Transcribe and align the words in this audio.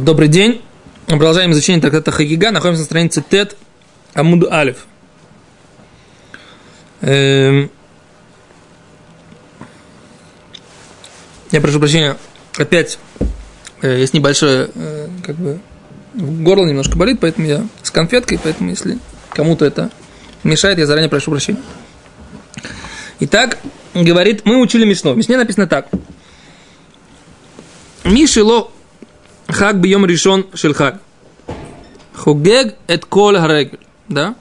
Добрый 0.00 0.28
день. 0.28 0.60
Продолжаем 1.06 1.52
изучение 1.52 1.80
трактата 1.80 2.10
Хагига. 2.10 2.50
Находимся 2.50 2.80
на 2.80 2.84
странице 2.86 3.24
Тет 3.26 3.56
Амуд 4.12 4.50
Алиф. 4.50 4.86
Эм... 7.00 7.70
Я 11.50 11.60
прошу 11.60 11.78
прощения, 11.78 12.16
опять 12.58 12.98
э, 13.82 14.00
есть 14.00 14.12
небольшое, 14.12 14.68
э, 14.74 15.08
как 15.24 15.36
бы, 15.36 15.60
горло 16.14 16.66
немножко 16.66 16.96
болит, 16.96 17.18
поэтому 17.20 17.46
я 17.46 17.66
с 17.82 17.90
конфеткой, 17.90 18.38
поэтому 18.42 18.70
если 18.70 18.98
кому-то 19.30 19.64
это 19.64 19.90
мешает, 20.42 20.78
я 20.78 20.86
заранее 20.86 21.08
прошу 21.08 21.30
прощения. 21.30 21.60
Итак, 23.20 23.58
говорит, 23.94 24.44
мы 24.44 24.60
учили 24.60 24.84
Мишно. 24.84 25.12
В 25.12 25.16
Мишне 25.16 25.36
написано 25.36 25.66
так. 25.66 25.88
Мишело 28.04 28.70
хаг 29.48 29.80
бьем 29.80 30.06
решен 30.06 30.46
шельхаг. 30.54 31.00
Хугег 32.14 32.76
эт 32.86 33.04
кол 33.04 33.36
харегель. 33.36 33.80
Да? 34.08 34.34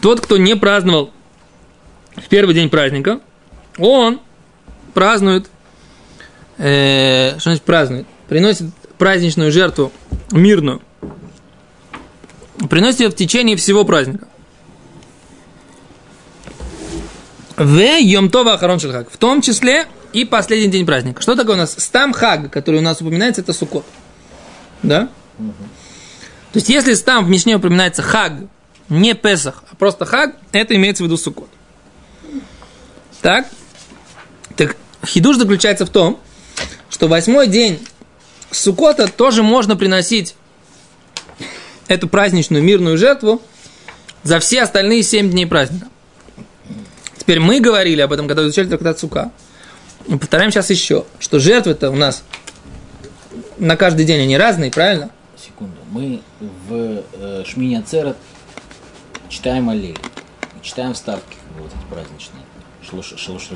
Тот, 0.00 0.20
кто 0.20 0.36
не 0.36 0.56
праздновал 0.56 1.12
в 2.16 2.28
первый 2.28 2.54
день 2.54 2.68
праздника, 2.68 3.20
он 3.78 4.20
празднует, 4.94 5.48
э, 6.58 7.32
что 7.38 7.50
значит 7.50 7.62
празднует? 7.62 8.06
Приносит 8.28 8.66
праздничную 8.98 9.52
жертву 9.52 9.92
мирную. 10.32 10.82
Приносит 12.68 13.00
ее 13.00 13.10
в 13.10 13.16
течение 13.16 13.56
всего 13.56 13.84
праздника. 13.84 14.26
В 17.56 17.78
Йомтова 18.00 18.54
Ахарон 18.54 18.80
Шельхак. 18.80 19.10
В 19.10 19.16
том 19.16 19.40
числе 19.40 19.86
и 20.12 20.24
последний 20.24 20.68
день 20.68 20.86
праздника. 20.86 21.22
Что 21.22 21.34
такое 21.36 21.54
у 21.54 21.58
нас? 21.58 21.74
Стам 21.78 22.12
Хаг, 22.12 22.50
который 22.50 22.80
у 22.80 22.82
нас 22.82 23.00
упоминается, 23.00 23.40
это 23.40 23.52
Сукот. 23.52 23.84
Да? 24.82 25.08
Угу. 25.38 25.52
То 26.52 26.58
есть, 26.58 26.68
если 26.68 26.94
стам 26.94 27.24
в 27.24 27.28
Мишне 27.28 27.56
упоминается 27.56 28.02
Хаг, 28.02 28.32
не 28.88 29.14
Песах, 29.14 29.64
а 29.70 29.76
просто 29.76 30.04
Хаг, 30.04 30.36
это 30.52 30.74
имеется 30.76 31.02
в 31.02 31.06
виду 31.06 31.16
Сукот. 31.16 31.48
Так? 33.20 33.46
Так, 34.56 34.76
хидуш 35.06 35.36
заключается 35.36 35.86
в 35.86 35.90
том, 35.90 36.20
что 36.90 37.08
восьмой 37.08 37.46
день 37.46 37.86
Сукота 38.50 39.08
тоже 39.08 39.42
можно 39.42 39.76
приносить 39.76 40.34
эту 41.88 42.08
праздничную 42.08 42.62
мирную 42.62 42.98
жертву 42.98 43.40
за 44.22 44.38
все 44.40 44.62
остальные 44.62 45.02
семь 45.02 45.30
дней 45.30 45.46
праздника. 45.46 45.86
Теперь 47.16 47.40
мы 47.40 47.60
говорили 47.60 48.00
об 48.00 48.12
этом, 48.12 48.28
когда 48.28 48.42
изучали 48.42 48.68
трактат 48.68 48.98
Сука. 48.98 49.30
Мы 50.06 50.18
повторяем 50.18 50.50
сейчас 50.50 50.70
еще, 50.70 51.04
что 51.18 51.38
жертвы-то 51.38 51.90
у 51.90 51.96
нас 51.96 52.24
на 53.58 53.76
каждый 53.76 54.04
день 54.04 54.22
они 54.22 54.36
разные, 54.36 54.70
правильно? 54.70 55.10
Секунду. 55.36 55.76
Мы 55.90 56.20
в 56.40 57.02
э, 57.14 57.44
Шмине 57.46 57.78
Ацерет 57.78 58.16
читаем 59.28 59.68
Аллель, 59.68 59.98
читаем 60.62 60.94
вставки 60.94 61.36
вот 61.58 61.68
эти 61.68 61.84
праздничные, 61.90 62.42
Шалуш, 62.88 63.14
Шалуш 63.16 63.48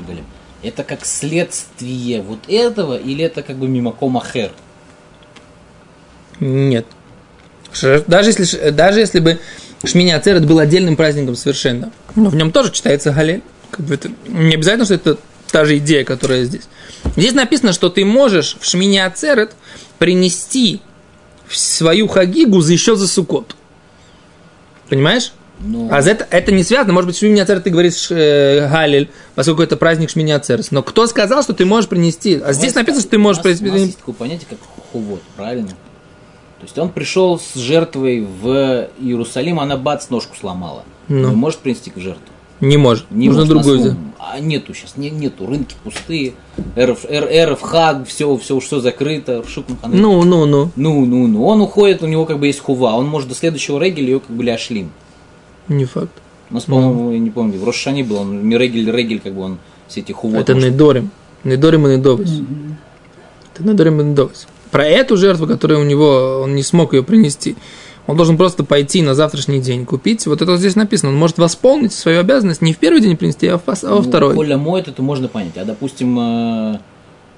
Это 0.63 0.83
как 0.83 1.05
следствие 1.05 2.21
вот 2.21 2.39
этого 2.47 2.97
или 2.97 3.23
это 3.23 3.43
как 3.43 3.57
бы 3.57 3.67
мимаком 3.67 4.17
ахер? 4.17 4.51
Нет. 6.39 6.85
Даже 7.81 8.29
если, 8.29 8.69
даже 8.69 8.99
если 8.99 9.19
бы 9.19 9.39
Шмини 9.83 10.11
Ацерет 10.11 10.45
был 10.45 10.59
отдельным 10.59 10.95
праздником 10.95 11.35
совершенно, 11.35 11.91
но 12.15 12.29
в 12.29 12.35
нем 12.35 12.51
тоже 12.51 12.71
читается 12.71 13.11
Галель. 13.11 13.43
Как 13.69 13.85
бы 13.85 13.95
это, 13.95 14.09
не 14.27 14.55
обязательно, 14.55 14.85
что 14.85 14.93
это 14.93 15.17
та 15.51 15.65
же 15.65 15.77
идея, 15.77 16.03
которая 16.03 16.45
здесь. 16.45 16.67
Здесь 17.15 17.33
написано, 17.33 17.73
что 17.73 17.89
ты 17.89 18.05
можешь 18.05 18.57
в 18.59 18.65
Шмине 18.65 19.05
Ацерет 19.05 19.55
принести 19.99 20.81
свою 21.49 22.07
хагигу 22.07 22.61
за 22.61 22.73
еще 22.73 22.95
за 22.95 23.07
сукот. 23.07 23.55
Понимаешь? 24.89 25.31
Ну... 25.59 25.89
А 25.91 26.01
это, 26.01 26.27
это 26.29 26.51
не 26.51 26.63
связано. 26.63 26.93
Может 26.93 27.07
быть, 27.07 27.15
в 27.15 27.19
Шмини 27.19 27.39
Ацерет 27.39 27.63
ты 27.63 27.71
говоришь 27.71 28.07
э, 28.11 28.69
Галиль, 28.69 29.09
поскольку 29.33 29.63
это 29.63 29.75
праздник 29.75 30.09
Шмини 30.09 30.31
Ацерет. 30.31 30.71
Но 30.71 30.83
кто 30.83 31.07
сказал, 31.07 31.41
что 31.41 31.53
ты 31.53 31.65
можешь 31.65 31.89
принести? 31.89 32.39
А 32.43 32.53
здесь 32.53 32.75
написано, 32.75 33.01
что 33.01 33.09
ты 33.09 33.17
можешь 33.17 33.41
принести. 33.41 33.67
У 33.67 33.71
нас 33.71 33.81
есть 33.81 33.97
такое 33.97 34.15
понятие, 34.15 34.47
как 34.49 34.59
хувод, 34.91 35.21
правильно? 35.35 35.69
То 35.69 36.63
есть 36.63 36.77
он 36.77 36.89
пришел 36.89 37.39
с 37.39 37.55
жертвой 37.55 38.21
в 38.21 38.89
Иерусалим, 38.99 39.59
она 39.59 39.77
бац, 39.77 40.09
ножку 40.09 40.35
сломала. 40.35 40.83
Ну. 41.07 41.29
Он 41.29 41.35
может 41.35 41.59
принести 41.59 41.89
к 41.89 41.97
жертву. 41.97 42.33
Не 42.59 42.77
может. 42.77 43.05
Не 43.11 43.27
Нужно 43.27 43.45
другую 43.45 43.79
взять. 43.79 43.93
А 44.19 44.39
нету 44.39 44.73
сейчас, 44.73 44.97
не, 44.97 45.09
нету, 45.09 45.45
рынки 45.45 45.75
пустые, 45.83 46.33
РФ, 46.77 47.05
РФ, 47.05 47.61
ХАГ, 47.61 48.07
все, 48.07 48.35
все, 48.37 48.59
все 48.59 48.79
закрыто, 48.79 49.43
Ну, 49.87 50.23
ну, 50.23 50.45
ну. 50.45 50.71
Ну, 50.75 51.05
ну, 51.05 51.27
ну. 51.27 51.45
Он 51.45 51.61
уходит, 51.61 52.03
у 52.03 52.07
него 52.07 52.25
как 52.25 52.39
бы 52.39 52.47
есть 52.47 52.59
хува, 52.59 52.95
он 52.95 53.07
может 53.07 53.29
до 53.29 53.35
следующего 53.35 53.79
регеля 53.79 54.07
ее 54.07 54.19
как 54.19 54.35
бы 54.35 54.43
ляшлим. 54.43 54.91
Не 55.67 55.85
факт. 55.85 56.11
У 56.49 56.55
нас, 56.55 56.63
по-моему, 56.63 57.03
ну. 57.05 57.11
я 57.11 57.19
не 57.19 57.29
помню, 57.29 57.59
в 57.59 57.63
Рошане 57.63 58.03
был, 58.03 58.17
он 58.17 58.49
регель, 58.51 58.89
регель, 58.89 59.19
как 59.19 59.33
бы 59.33 59.41
он 59.41 59.57
все 59.87 59.99
эти 59.99 60.11
хувот. 60.11 60.41
Это 60.41 60.55
может... 60.55 60.71
Недорим. 60.71 61.11
Недорим 61.43 61.87
и 61.87 61.95
Недовис. 61.95 62.29
Mm-hmm. 62.29 62.73
Это 63.53 63.63
Недорим 63.63 64.01
и 64.01 64.03
Недовис. 64.03 64.47
Про 64.71 64.85
эту 64.85 65.17
жертву, 65.17 65.47
которую 65.47 65.81
у 65.81 65.83
него, 65.83 66.41
он 66.43 66.55
не 66.55 66.63
смог 66.63 66.93
ее 66.93 67.03
принести, 67.03 67.55
он 68.07 68.15
должен 68.15 68.37
просто 68.37 68.63
пойти 68.63 69.01
на 69.01 69.13
завтрашний 69.13 69.59
день 69.59 69.85
купить. 69.85 70.25
Вот 70.27 70.41
это 70.41 70.51
вот 70.51 70.59
здесь 70.59 70.75
написано. 70.75 71.11
Он 71.11 71.17
может 71.17 71.37
восполнить 71.37 71.91
свою 71.91 72.21
обязанность 72.21 72.61
не 72.61 72.73
в 72.73 72.77
первый 72.77 73.01
день 73.01 73.17
принести, 73.17 73.47
а, 73.47 73.55
а 73.55 73.71
во 73.73 73.95
ну, 73.95 74.01
второй. 74.01 74.33
Коля 74.33 74.57
моет, 74.57 74.87
это 74.87 75.01
можно 75.01 75.27
понять. 75.27 75.57
А 75.57 75.65
допустим... 75.65 76.17
Э, 76.17 76.79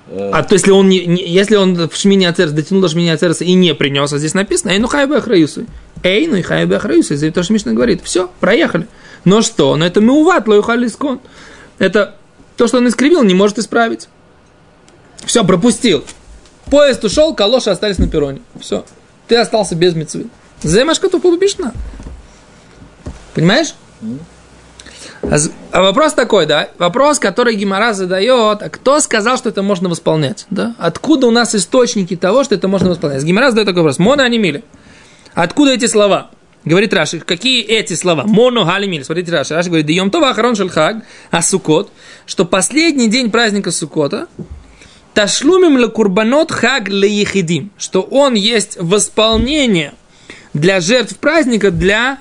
э... 0.09 0.29
А 0.31 0.43
то 0.43 0.53
если 0.53 0.69
он, 0.69 0.87
не, 0.87 1.07
не, 1.07 1.27
если 1.27 1.55
он 1.55 1.89
в 1.89 1.95
шмине 1.95 2.29
ацерс 2.29 2.51
дотянул 2.51 2.83
до 2.83 2.87
шмине 2.87 3.13
ацерса 3.13 3.43
и 3.43 3.53
не 3.53 3.73
принес, 3.73 4.13
а 4.13 4.19
здесь 4.19 4.35
написано, 4.35 4.69
эй, 4.69 4.77
ну 4.77 4.87
хайбе 4.87 5.17
ахраюсы. 5.17 5.65
Эй, 6.03 6.27
ну 6.27 6.35
и 6.35 6.43
хайбе 6.43 6.75
ахраюсы. 6.75 7.15
Это 7.15 7.31
то, 7.31 7.43
что 7.43 7.53
Мишна 7.53 7.73
говорит. 7.73 8.01
Все, 8.03 8.29
проехали. 8.39 8.87
Но 9.25 9.41
что? 9.41 9.75
Но 9.75 9.87
это 9.87 10.01
меуват 10.01 10.47
лоюхалискон. 10.47 11.19
Это 11.79 12.15
то, 12.57 12.67
что 12.67 12.77
он 12.77 12.87
искривил, 12.87 13.23
не 13.23 13.33
может 13.33 13.57
исправить. 13.57 14.07
Все, 15.25 15.43
пропустил. 15.43 16.03
Поезд 16.69 17.03
ушел, 17.03 17.33
калоши 17.33 17.71
остались 17.71 17.97
на 17.97 18.07
перроне. 18.07 18.41
Все. 18.59 18.85
Ты 19.27 19.35
остался 19.37 19.75
без 19.75 19.95
мецвы. 19.95 20.27
זה 20.62 20.84
מה 20.84 20.94
שכתוב 20.94 21.22
פה 21.22 21.30
במשנה. 21.40 21.70
Понимаешь? 23.34 23.74
А 25.72 25.82
вопрос 25.82 26.12
такой, 26.12 26.46
да? 26.46 26.68
Вопрос, 26.78 27.18
который 27.18 27.56
Гимара 27.56 27.92
задает, 27.94 28.62
а 28.62 28.68
кто 28.68 29.00
сказал, 29.00 29.36
что 29.36 29.48
это 29.48 29.62
можно 29.62 29.88
восполнять? 29.88 30.46
Да? 30.50 30.74
Откуда 30.78 31.26
у 31.26 31.30
нас 31.30 31.54
источники 31.54 32.14
того, 32.14 32.44
что 32.44 32.54
это 32.54 32.68
можно 32.68 32.90
восполнять? 32.90 33.24
Гимара 33.24 33.48
задает 33.48 33.66
такой 33.66 33.82
вопрос. 33.82 33.98
Моно 33.98 34.22
анимили. 34.22 34.62
Откуда 35.34 35.72
эти 35.72 35.86
слова? 35.86 36.30
Говорит 36.64 36.94
Раши, 36.94 37.20
какие 37.20 37.62
эти 37.62 37.94
слова? 37.94 38.24
Моно 38.26 38.64
галимили. 38.64 39.02
Смотрите, 39.02 39.32
Раши. 39.32 39.54
Раши 39.54 39.68
говорит, 39.68 39.86
Дием 39.86 40.10
Това 40.10 40.30
Ахарон 40.30 40.54
Шельхаг, 40.54 40.96
а 41.30 41.42
Сукот, 41.42 41.90
что 42.26 42.44
последний 42.44 43.08
день 43.08 43.30
праздника 43.30 43.70
Сукота, 43.70 44.28
Ташлумим 45.14 45.78
ле 45.78 45.88
курбанот 45.88 46.50
хаг 46.50 46.88
ле 46.88 47.08
ехидим, 47.08 47.70
что 47.78 48.02
он 48.02 48.34
есть 48.34 48.76
восполнение 48.80 49.94
для 50.59 50.79
жертв 50.79 51.17
праздника 51.17 51.71
для 51.71 52.19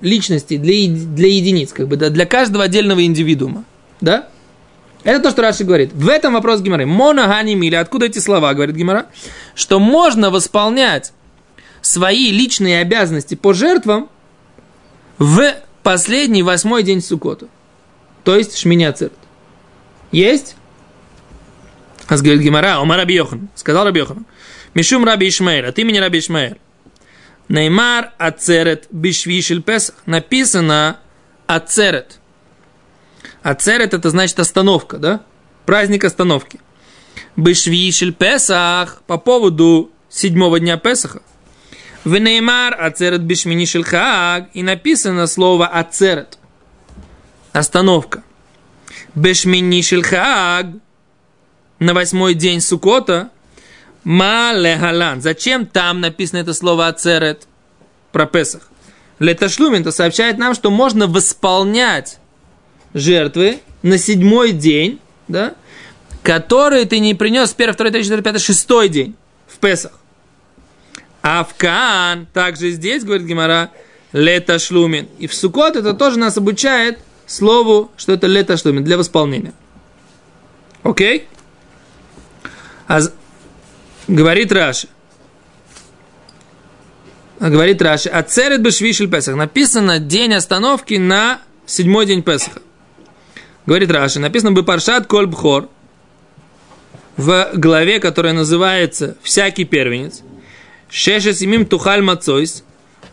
личности, 0.00 0.56
для, 0.56 0.88
для 0.88 1.28
единиц, 1.28 1.72
как 1.72 1.88
бы, 1.88 1.96
да, 1.96 2.10
для 2.10 2.26
каждого 2.26 2.64
отдельного 2.64 3.04
индивидуума. 3.04 3.64
Да? 4.00 4.28
Это 5.04 5.20
то, 5.20 5.30
что 5.30 5.42
Раши 5.42 5.64
говорит. 5.64 5.92
В 5.92 6.08
этом 6.08 6.34
вопрос 6.34 6.60
Гимары. 6.60 6.86
Моногани 6.86 7.54
или 7.54 7.74
откуда 7.74 8.06
эти 8.06 8.18
слова, 8.18 8.54
говорит 8.54 8.76
Гимара, 8.76 9.06
что 9.54 9.80
можно 9.80 10.30
восполнять 10.30 11.12
свои 11.80 12.30
личные 12.30 12.80
обязанности 12.80 13.34
по 13.34 13.52
жертвам 13.52 14.08
в 15.18 15.54
последний 15.82 16.42
восьмой 16.42 16.84
день 16.84 17.02
Сукота. 17.02 17.46
То 18.22 18.36
есть 18.36 18.56
Шминя 18.56 18.92
Церт. 18.92 19.12
Есть? 20.12 20.54
А 22.06 22.16
говорит 22.16 22.42
Гимара, 22.42 22.76
Омар 22.80 22.98
Раби 22.98 23.14
Йохан. 23.14 23.48
Сказал 23.56 23.84
Раби 23.84 24.00
Йохан. 24.00 24.24
Мишум 24.74 25.04
Раби 25.04 25.28
Ишмаэль, 25.28 25.66
от 25.66 25.78
имени 25.78 25.98
Раби 25.98 26.20
Ишмаэль. 26.20 26.58
Неймар 27.52 28.14
Ацерет 28.16 28.86
Бишвишель 28.90 29.60
Песах. 29.60 29.96
Написано 30.06 30.98
Ацерет. 31.46 32.18
Ацерет 33.42 33.92
это 33.92 34.08
значит 34.08 34.40
остановка, 34.40 34.96
да? 34.96 35.20
Праздник 35.66 36.04
остановки. 36.04 36.60
Бишвишель 37.36 38.14
Песах 38.14 39.02
по 39.06 39.18
поводу 39.18 39.90
седьмого 40.08 40.60
дня 40.60 40.78
Песаха. 40.78 41.20
В 42.04 42.16
Неймар 42.16 42.74
Ацерет 42.80 43.20
Бишминишель 43.20 43.84
Хаг. 43.84 44.48
И 44.54 44.62
написано 44.62 45.26
слово 45.26 45.66
Ацерет. 45.66 46.38
Остановка. 47.52 48.22
Бешминишель 49.14 50.02
Хаг. 50.02 50.68
На 51.80 51.92
восьмой 51.92 52.32
день 52.32 52.62
Сукота– 52.62 53.28
Малехалан. 54.04 55.20
Зачем 55.20 55.66
там 55.66 56.00
написано 56.00 56.38
это 56.38 56.54
слово 56.54 56.88
ацерет 56.88 57.46
про 58.10 58.26
Песах? 58.26 58.68
Леташлумин 59.18 59.84
то 59.84 59.92
сообщает 59.92 60.38
нам, 60.38 60.54
что 60.54 60.70
можно 60.70 61.06
восполнять 61.06 62.18
жертвы 62.94 63.60
на 63.82 63.98
седьмой 63.98 64.52
день, 64.52 65.00
да, 65.28 65.54
которые 66.22 66.84
ты 66.86 66.98
не 66.98 67.14
принес 67.14 67.50
первый, 67.52 67.74
второй, 67.74 67.92
третий, 67.92 68.06
четвертый, 68.06 68.24
пятый, 68.24 68.40
шестой 68.40 68.88
день 68.88 69.14
в 69.46 69.58
Песах. 69.58 69.92
А 71.22 71.46
также 72.32 72.70
здесь, 72.72 73.04
говорит 73.04 73.26
Гимара, 73.26 73.70
лето 74.12 74.58
шлумин. 74.58 75.08
И 75.18 75.28
в 75.28 75.34
Сукот 75.34 75.76
это 75.76 75.94
тоже 75.94 76.18
нас 76.18 76.36
обучает 76.36 76.98
слову, 77.26 77.92
что 77.96 78.12
это 78.12 78.26
лето 78.26 78.56
шлумин 78.56 78.82
для 78.82 78.98
восполнения. 78.98 79.52
Окей? 80.82 81.28
А, 82.88 83.00
говорит 84.08 84.52
Раши. 84.52 84.88
А 87.40 87.50
говорит 87.50 87.82
Раши. 87.82 88.08
А 88.08 88.22
церет 88.22 88.62
бешвишель 88.62 89.10
Песах. 89.10 89.34
Написано 89.34 89.98
день 89.98 90.34
остановки 90.34 90.94
на 90.94 91.40
седьмой 91.66 92.06
день 92.06 92.22
Песаха. 92.22 92.62
Говорит 93.66 93.90
Раши. 93.90 94.20
Написано 94.20 94.52
бы 94.52 94.62
паршат 94.62 95.06
коль 95.06 95.26
бхор. 95.26 95.68
В 97.16 97.50
главе, 97.54 98.00
которая 98.00 98.32
называется 98.32 99.16
«Всякий 99.22 99.64
первенец». 99.64 100.22
Шеша 100.88 101.32
семим 101.34 101.66
тухаль 101.66 102.02
мацойс. 102.02 102.64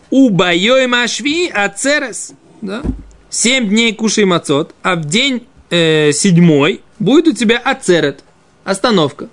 Убайой 0.09 0.87
машви 0.87 1.49
ацерес. 1.49 2.33
Да? 2.61 2.81
Семь 3.29 3.69
дней 3.69 3.93
кушай 3.93 4.25
мацот, 4.25 4.73
а 4.81 4.95
в 4.95 5.05
день 5.05 5.47
э, 5.69 6.11
седьмой 6.11 6.81
будет 6.97 7.27
у 7.27 7.31
тебя 7.33 7.57
ацерет. 7.57 8.23
Остановка. 8.63 9.29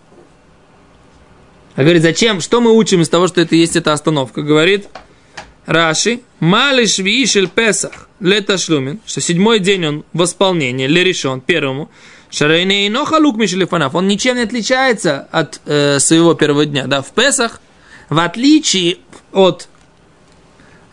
А 1.77 1.83
говорит, 1.83 2.03
зачем? 2.03 2.41
Что 2.41 2.61
мы 2.61 2.73
учим 2.73 3.03
из 3.03 3.09
того, 3.09 3.29
что 3.29 3.41
это 3.41 3.55
есть 3.55 3.77
эта 3.77 3.93
остановка? 3.93 4.43
Говорит 4.43 4.89
Раши, 5.67 6.21
малыш 6.41 6.99
вишель 6.99 7.49
песах 7.49 8.09
леташлюмин, 8.21 9.01
что 9.05 9.21
седьмой 9.21 9.59
день 9.59 9.87
он 9.87 10.05
восполнение, 10.15 10.89
ле 10.89 11.13
первому, 11.45 11.91
шарейне 12.31 12.87
и 12.87 12.89
нохалук 12.89 13.37
мишелефанав, 13.37 13.95
он 13.95 14.09
ничем 14.09 14.37
не 14.37 14.43
отличается 14.43 15.29
от 15.31 15.61
э, 15.67 15.99
своего 15.99 16.35
первого 16.35 16.65
дня. 16.65 16.87
Да, 16.87 17.03
в 17.03 17.11
Песах, 17.13 17.61
в 18.09 18.19
отличие 18.19 18.99
от 19.33 19.69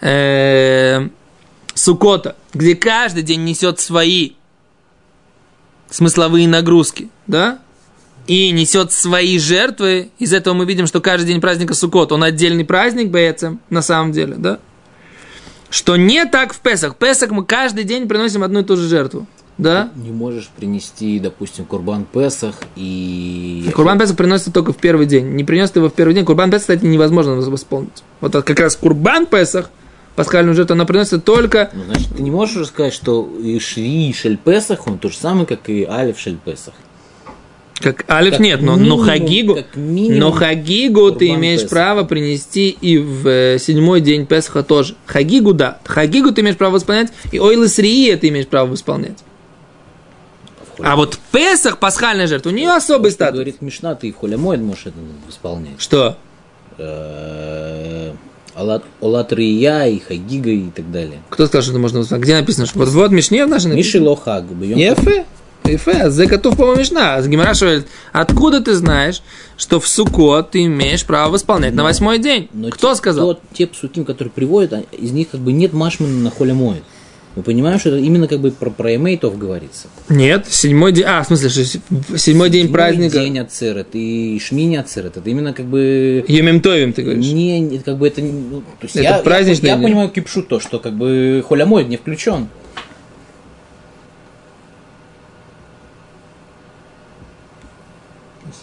э, 0.02 1.08
Сукота, 1.74 2.36
где 2.54 2.76
каждый 2.76 3.24
день 3.24 3.46
несет 3.46 3.80
свои 3.80 4.34
смысловые 5.90 6.48
нагрузки, 6.48 7.10
да, 7.28 7.60
и 8.28 8.52
несет 8.52 8.92
свои 8.92 9.38
жертвы. 9.40 10.10
Из 10.20 10.34
этого 10.34 10.54
мы 10.54 10.66
видим, 10.66 10.88
что 10.88 11.02
каждый 11.02 11.28
день 11.28 11.42
праздника 11.42 11.74
Суккот, 11.74 12.12
он 12.12 12.24
отдельный 12.24 12.66
праздник 12.66 13.10
боецам, 13.10 13.60
на 13.70 13.82
самом 13.82 14.12
деле, 14.12 14.36
да? 14.38 14.60
Что 15.70 15.96
не 15.98 16.26
так 16.26 16.54
в 16.54 16.60
Песах. 16.60 16.94
В 16.94 16.98
Песах 16.98 17.32
мы 17.32 17.44
каждый 17.44 17.84
день 17.84 18.08
приносим 18.08 18.44
одну 18.44 18.60
и 18.60 18.64
ту 18.64 18.78
же 18.78 18.88
жертву. 18.88 19.26
Да? 19.58 19.92
Не 19.96 20.12
можешь 20.12 20.50
принести, 20.50 21.20
допустим, 21.20 21.66
Курбан 21.66 22.06
Песах 22.06 22.56
и... 22.76 23.70
Курбан 23.76 24.00
Песах 24.00 24.16
приносится 24.18 24.52
только 24.52 24.74
в 24.74 24.78
первый 24.78 25.06
день. 25.06 25.30
Не 25.36 25.44
принес 25.44 25.76
его 25.76 25.90
в 25.90 25.94
первый 25.94 26.14
день. 26.14 26.26
Курбан 26.26 26.50
Песах, 26.50 26.62
кстати, 26.62 26.86
невозможно 26.86 27.36
восполнить. 27.36 28.04
Вот 28.20 28.32
как 28.32 28.60
раз 28.60 28.76
Курбан 28.76 29.26
Песах, 29.26 29.70
пасхальную 30.16 30.56
жертву, 30.56 30.74
она 30.74 30.86
приносится 30.86 31.20
только... 31.20 31.70
Ну, 31.74 31.84
значит, 31.86 32.16
ты 32.16 32.24
не 32.24 32.32
можешь 32.32 32.56
уже 32.56 32.66
сказать, 32.66 32.94
что 32.94 33.28
и 33.44 33.60
Шви 33.60 34.10
и 34.10 34.14
Шель 34.14 34.38
Песах, 34.38 34.88
он 34.88 34.98
то 34.98 35.10
же 35.10 35.18
самое, 35.18 35.46
как 35.46 35.70
и 35.70 35.86
Алиф 35.86 36.20
Шель 36.20 36.38
Песах. 36.38 36.74
Как 37.80 38.10
Алиф 38.10 38.34
как 38.34 38.40
нет, 38.40 38.62
но, 38.62 38.76
минимум, 38.76 39.00
но 39.00 39.04
Хагигу, 39.04 39.58
но 39.76 40.32
Хагигу 40.32 41.12
ты 41.12 41.30
имеешь 41.30 41.62
Песах. 41.62 41.72
право 41.72 42.04
принести 42.04 42.70
и 42.70 42.98
в 42.98 43.28
э, 43.28 43.58
седьмой 43.60 44.00
день 44.00 44.26
Песха 44.26 44.64
тоже. 44.64 44.96
Хагигу, 45.06 45.54
да. 45.54 45.80
Хагигу 45.84 46.32
ты 46.32 46.42
имеешь 46.42 46.56
право 46.58 46.78
исполнять, 46.78 47.12
и 47.32 47.40
Ойлас 47.40 47.80
Рии 47.80 48.16
ты 48.16 48.30
имеешь 48.30 48.48
право 48.48 48.74
исполнять. 48.74 49.18
А 50.80 50.96
вот 50.96 51.20
Песах, 51.32 51.78
пасхальная 51.78 52.28
жертва, 52.28 52.50
у 52.50 52.54
нее 52.54 52.72
особый 52.72 53.12
статус. 53.12 53.36
Говорит 53.36 53.62
Мишна, 53.62 53.96
ты 53.96 54.12
в 54.12 54.18
Холямоид 54.18 54.62
можешь 54.62 54.88
это 54.88 54.98
исполнять. 55.30 55.80
Что? 55.82 56.18
Э, 56.78 58.14
Олатрия 58.56 59.86
и 59.86 60.00
Хагига 60.00 60.52
и 60.52 60.70
так 60.70 60.92
далее. 60.92 61.22
Кто 61.30 61.48
сказал, 61.48 61.64
что 61.64 61.72
это 61.72 61.80
можно 61.80 62.02
исполнять? 62.02 62.24
Где 62.24 62.36
написано? 62.38 62.66
Что 62.66 62.80
вот, 62.80 62.90
вот 62.90 63.12
Мишне 63.12 63.46
в 63.46 63.50
нашей 63.50 63.68
написано? 63.68 64.04
Миши 64.04 64.16
Хаг. 64.24 64.46
Ефе? 64.62 65.26
Ефе, 65.66 66.10
за 66.10 66.26
готов 66.26 66.58
по 66.58 66.76
Мишна. 66.76 67.22
Гимара 67.22 67.54
говорит, 67.60 67.88
откуда 68.12 68.62
ты 68.62 68.74
знаешь, 68.74 69.22
что 69.58 69.80
в 69.80 69.88
Сукот 69.88 70.52
ты 70.52 70.66
имеешь 70.66 71.06
право 71.06 71.32
восполнять 71.32 71.72
но, 71.72 71.78
на 71.78 71.84
восьмой 71.84 72.20
день? 72.20 72.50
Но 72.54 72.70
Кто 72.70 72.92
те, 72.92 72.98
сказал? 72.98 73.36
Кто, 73.36 73.44
те 73.54 73.68
псуким, 73.68 74.06
которые 74.06 74.32
приводят, 74.32 74.74
а, 74.74 74.84
из 74.92 75.12
них 75.12 75.30
как 75.30 75.40
бы 75.40 75.54
нет 75.54 75.74
машмана 75.74 76.20
на 76.20 76.30
холе 76.30 76.54
моет. 76.54 76.84
Мы 77.36 77.42
понимаем, 77.42 77.80
что 77.80 77.90
это 77.90 77.98
именно 77.98 78.28
как 78.28 78.42
бы 78.42 78.52
про, 78.52 78.70
про 78.70 78.96
эмейтов 78.96 79.40
говорится. 79.40 79.88
Нет, 80.08 80.46
седьмой 80.48 80.92
день, 80.92 81.06
а, 81.08 81.24
в 81.24 81.28
смысле, 81.28 81.50
что 81.50 81.66
седьмой, 81.66 82.04
седьмой 82.18 82.50
день 82.52 82.72
праздника. 82.72 83.20
день 83.20 83.40
ацерет 83.40 83.88
и 83.94 84.40
шмини 84.40 84.76
ацерет, 84.76 85.18
это 85.18 85.28
именно 85.28 85.52
как 85.52 85.66
бы... 85.66 86.24
Емемтовим, 86.28 86.94
ты 86.94 87.02
говоришь? 87.02 87.26
Не, 87.26 87.82
как 87.84 87.98
бы 87.98 88.08
это... 88.08 88.22
Ну, 88.22 88.62
то 88.62 88.84
есть 88.84 88.96
это 88.98 89.04
я, 89.04 89.18
праздничный 89.20 89.70
Я, 89.70 89.76
я 89.78 89.82
понимаю 89.82 90.10
кипшу 90.10 90.44
то, 90.44 90.60
что 90.60 90.78
как 90.78 90.94
бы 90.94 91.44
холямой 91.48 91.86
не 91.86 91.98
включен. 91.98 92.50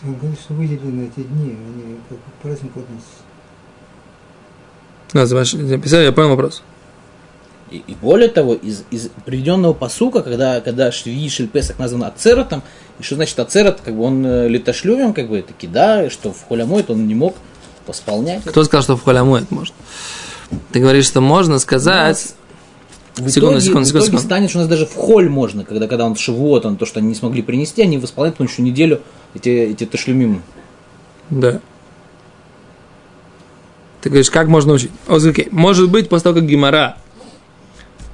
Что 0.01 0.55
выделены 0.55 1.11
эти 1.15 1.27
дни, 1.27 1.51
они 1.51 1.97
как 2.09 2.19
праздник 2.43 2.73
от 2.77 2.87
нас. 2.91 3.05
Да, 5.13 5.27
написали, 5.27 6.05
я 6.05 6.13
понял 6.13 6.31
вопрос. 6.31 6.63
И, 7.71 7.83
и 7.87 7.95
более 7.95 8.29
того, 8.29 8.55
из, 8.55 8.85
из 8.91 9.11
приведенного 9.27 9.75
посука, 9.75 10.23
когда, 10.23 10.61
когда 10.61 10.91
Швишель 10.91 11.49
Песах 11.49 11.79
назван 11.79 12.05
Ацератом, 12.05 12.63
и 12.99 13.03
что 13.03 13.17
значит 13.17 13.39
Ацерат, 13.39 13.81
как 13.81 13.95
бы 13.95 14.03
он 14.03 14.25
э, 14.25 14.49
летошлювем, 14.49 15.13
как 15.13 15.29
бы 15.29 15.43
таки, 15.43 15.67
да, 15.67 16.09
что 16.09 16.33
в 16.33 16.49
Холямойт 16.49 16.91
он 16.91 17.07
не 17.07 17.15
мог 17.15 17.37
восполнять. 17.87 18.43
Кто 18.45 18.65
сказал, 18.65 18.83
что 18.83 18.97
в 18.97 19.05
Холямойт 19.05 19.51
может? 19.51 19.75
Ты 20.73 20.81
говоришь, 20.81 21.07
что 21.07 21.21
можно 21.21 21.59
сказать... 21.59 22.35
В 23.21 23.31
секунду, 23.31 23.59
итоге, 23.59 23.61
секунду, 23.61 23.61
секунду, 23.61 23.87
в 23.87 23.91
итоге 23.91 24.05
секунду. 24.07 24.25
станет, 24.25 24.51
что 24.51 24.59
у 24.59 24.63
нас 24.63 24.69
даже 24.69 24.87
в 24.87 24.95
холь 24.95 25.29
можно, 25.29 25.65
когда, 25.65 25.87
когда 25.87 26.07
он 26.07 26.17
шивот, 26.17 26.65
он 26.65 26.77
то, 26.77 26.87
что 26.87 27.01
они 27.01 27.09
не 27.09 27.15
смогли 27.15 27.43
принести, 27.43 27.83
они 27.83 27.99
восполняют, 27.99 28.37
потому 28.37 28.49
что 28.49 28.63
неделю 28.63 29.03
эти, 29.35 29.49
эти 29.49 29.85
ташлюмим. 29.85 30.43
Да. 31.29 31.61
Ты 34.01 34.09
говоришь, 34.09 34.31
как 34.31 34.49
можно 34.49 34.73
учить? 34.73 34.91
Окей. 35.07 35.49
Может 35.51 35.91
быть, 35.91 36.09
после 36.09 36.25
того, 36.25 36.37
как 36.37 36.47
Гимара, 36.47 36.97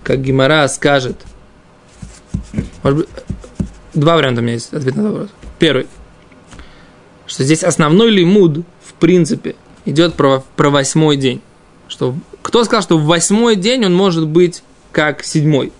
как 0.02 0.20
Гимара 0.22 0.66
скажет, 0.68 1.16
может 2.82 3.00
быть, 3.00 3.08
два 3.94 4.16
варианта 4.16 4.40
у 4.40 4.44
меня 4.44 4.54
есть 4.54 4.72
ответ 4.72 4.96
на 4.96 5.00
этот 5.02 5.12
вопрос. 5.12 5.30
Первый, 5.58 5.86
что 7.26 7.44
здесь 7.44 7.62
основной 7.62 8.10
лимуд, 8.10 8.64
в 8.82 8.94
принципе, 8.94 9.56
идет 9.84 10.14
про, 10.14 10.42
про 10.56 10.70
восьмой 10.70 11.16
день. 11.16 11.40
Что, 11.88 12.16
кто 12.42 12.64
сказал, 12.64 12.82
что 12.82 12.98
в 12.98 13.04
восьмой 13.04 13.54
день 13.54 13.84
он 13.84 13.94
может 13.94 14.26
быть 14.26 14.62
как 14.96 15.22
седьмой? 15.22 15.74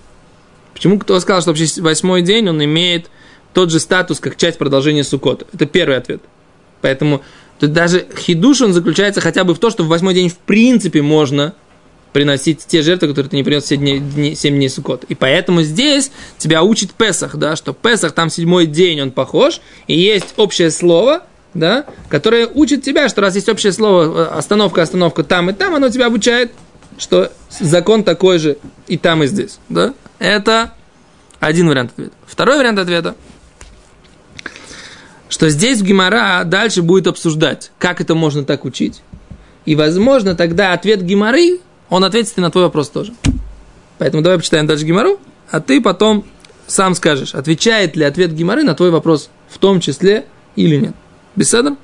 Почему 0.74 0.98
кто 0.98 1.18
сказал, 1.20 1.40
что 1.40 1.52
вообще 1.52 1.80
восьмой 1.80 2.20
день 2.20 2.50
он 2.50 2.62
имеет 2.62 3.08
тот 3.54 3.70
же 3.70 3.80
статус, 3.80 4.20
как 4.20 4.36
часть 4.36 4.58
продолжения 4.58 5.04
Сукота. 5.04 5.46
Это 5.54 5.64
первый 5.64 5.96
ответ. 5.96 6.20
Поэтому 6.82 7.22
тут 7.58 7.72
даже 7.72 8.06
хидуш, 8.14 8.60
он 8.60 8.74
заключается 8.74 9.22
хотя 9.22 9.44
бы 9.44 9.54
в 9.54 9.58
том, 9.58 9.70
что 9.70 9.84
в 9.84 9.88
восьмой 9.88 10.12
день 10.12 10.28
в 10.28 10.36
принципе 10.36 11.00
можно 11.00 11.54
приносить 12.12 12.66
те 12.66 12.82
жертвы, 12.82 13.08
которые 13.08 13.30
ты 13.30 13.36
не 13.36 13.42
принес 13.42 13.64
7 13.64 14.12
дней, 14.12 14.34
7 14.34 14.54
дней 14.54 14.68
Суккот. 14.68 15.04
И 15.04 15.14
поэтому 15.14 15.62
здесь 15.62 16.10
тебя 16.36 16.62
учит 16.62 16.92
Песах, 16.92 17.36
да, 17.36 17.56
что 17.56 17.72
Песах 17.72 18.12
там 18.12 18.28
седьмой 18.28 18.66
день 18.66 19.00
он 19.00 19.12
похож, 19.12 19.62
и 19.86 19.98
есть 19.98 20.34
общее 20.36 20.70
слово, 20.70 21.22
да, 21.54 21.86
которое 22.10 22.46
учит 22.48 22.82
тебя, 22.82 23.08
что 23.08 23.22
раз 23.22 23.34
есть 23.34 23.48
общее 23.48 23.72
слово, 23.72 24.02
э, 24.02 24.38
остановка, 24.38 24.82
остановка 24.82 25.24
там 25.24 25.48
и 25.48 25.54
там, 25.54 25.74
оно 25.74 25.88
тебя 25.88 26.06
обучает, 26.06 26.52
что 26.98 27.32
закон 27.50 28.04
такой 28.04 28.38
же 28.38 28.58
и 28.86 28.96
там, 28.96 29.22
и 29.22 29.26
здесь, 29.26 29.58
да. 29.68 29.94
Это 30.18 30.72
один 31.40 31.68
вариант 31.68 31.92
ответа. 31.92 32.14
Второй 32.26 32.58
вариант 32.58 32.78
ответа– 32.78 33.14
что 35.28 35.48
здесь 35.50 35.82
Гимара 35.82 36.44
дальше 36.44 36.82
будет 36.82 37.06
обсуждать, 37.06 37.70
как 37.78 38.00
это 38.00 38.14
можно 38.14 38.44
так 38.44 38.64
учить. 38.64 39.02
И, 39.64 39.74
возможно, 39.74 40.36
тогда 40.36 40.72
ответ 40.72 41.02
Гимары, 41.02 41.60
он 41.90 42.04
ответит 42.04 42.34
и 42.36 42.40
на 42.40 42.50
твой 42.50 42.64
вопрос 42.64 42.88
тоже. 42.88 43.12
Поэтому 43.98 44.22
давай 44.22 44.38
почитаем 44.38 44.66
дальше 44.66 44.84
Гимару, 44.84 45.18
а 45.50 45.60
ты 45.60 45.80
потом 45.80 46.24
сам 46.66 46.94
скажешь, 46.94 47.34
отвечает 47.34 47.96
ли 47.96 48.04
ответ 48.04 48.32
Гимары 48.32 48.62
на 48.62 48.74
твой 48.74 48.90
вопрос 48.90 49.30
в 49.48 49.58
том 49.58 49.80
числе 49.80 50.26
или 50.54 50.76
нет. 50.76 50.94
Беседа? 51.34 51.76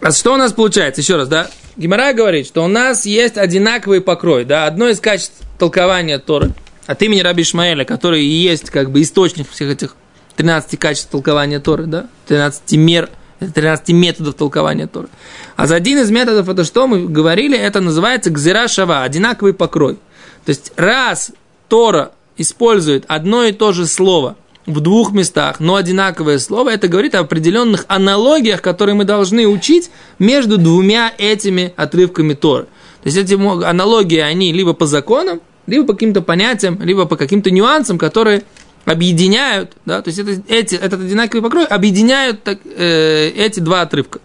А 0.00 0.12
что 0.12 0.34
у 0.34 0.36
нас 0.36 0.52
получается? 0.52 1.00
Еще 1.00 1.16
раз, 1.16 1.28
да? 1.28 1.50
Гимара 1.78 2.12
говорит, 2.12 2.48
что 2.48 2.64
у 2.64 2.68
нас 2.68 3.06
есть 3.06 3.38
одинаковый 3.38 4.00
покрой, 4.00 4.44
да, 4.44 4.66
одно 4.66 4.88
из 4.88 4.98
качеств 4.98 5.40
толкования 5.60 6.18
Торы 6.18 6.50
от 6.86 7.00
имени 7.02 7.20
Раби 7.20 7.44
Ишмаэля, 7.44 7.84
который 7.84 8.24
и 8.24 8.28
есть 8.28 8.68
как 8.70 8.90
бы 8.90 9.00
источник 9.00 9.48
всех 9.48 9.70
этих 9.70 9.94
13 10.36 10.76
качеств 10.76 11.08
толкования 11.08 11.60
Торы, 11.60 11.86
да? 11.86 12.08
13 12.26 12.72
мер, 12.72 13.08
13 13.38 13.90
методов 13.90 14.34
толкования 14.34 14.88
Торы. 14.88 15.08
А 15.54 15.68
за 15.68 15.76
один 15.76 15.98
из 15.98 16.10
методов, 16.10 16.48
это 16.48 16.64
что 16.64 16.88
мы 16.88 17.06
говорили, 17.06 17.56
это 17.56 17.80
называется 17.80 18.30
гзира 18.30 18.64
одинаковый 18.64 19.54
покрой. 19.54 19.98
То 20.44 20.50
есть 20.50 20.72
раз 20.74 21.30
Тора 21.68 22.10
использует 22.36 23.04
одно 23.06 23.44
и 23.44 23.52
то 23.52 23.72
же 23.72 23.86
слово 23.86 24.36
в 24.68 24.80
двух 24.80 25.12
местах, 25.12 25.60
но 25.60 25.76
одинаковое 25.76 26.38
слово, 26.38 26.70
это 26.70 26.88
говорит 26.88 27.14
о 27.14 27.20
определенных 27.20 27.86
аналогиях, 27.88 28.60
которые 28.60 28.94
мы 28.94 29.04
должны 29.04 29.48
учить 29.48 29.90
между 30.18 30.58
двумя 30.58 31.12
этими 31.16 31.72
отрывками 31.76 32.34
Торы. 32.34 32.64
То 33.02 33.06
есть 33.06 33.16
эти 33.16 33.34
аналогии, 33.34 34.18
они 34.18 34.52
либо 34.52 34.74
по 34.74 34.86
законам, 34.86 35.40
либо 35.66 35.86
по 35.86 35.94
каким-то 35.94 36.20
понятиям, 36.20 36.78
либо 36.82 37.06
по 37.06 37.16
каким-то 37.16 37.50
нюансам, 37.50 37.98
которые 37.98 38.42
объединяют, 38.84 39.72
да, 39.86 40.02
то 40.02 40.08
есть 40.08 40.18
это, 40.18 40.42
эти, 40.48 40.74
этот 40.74 41.00
одинаковый 41.00 41.42
покрой 41.42 41.64
объединяют 41.64 42.42
так, 42.42 42.58
э, 42.64 43.30
эти 43.30 43.60
два 43.60 43.82
отрывка. 43.82 44.20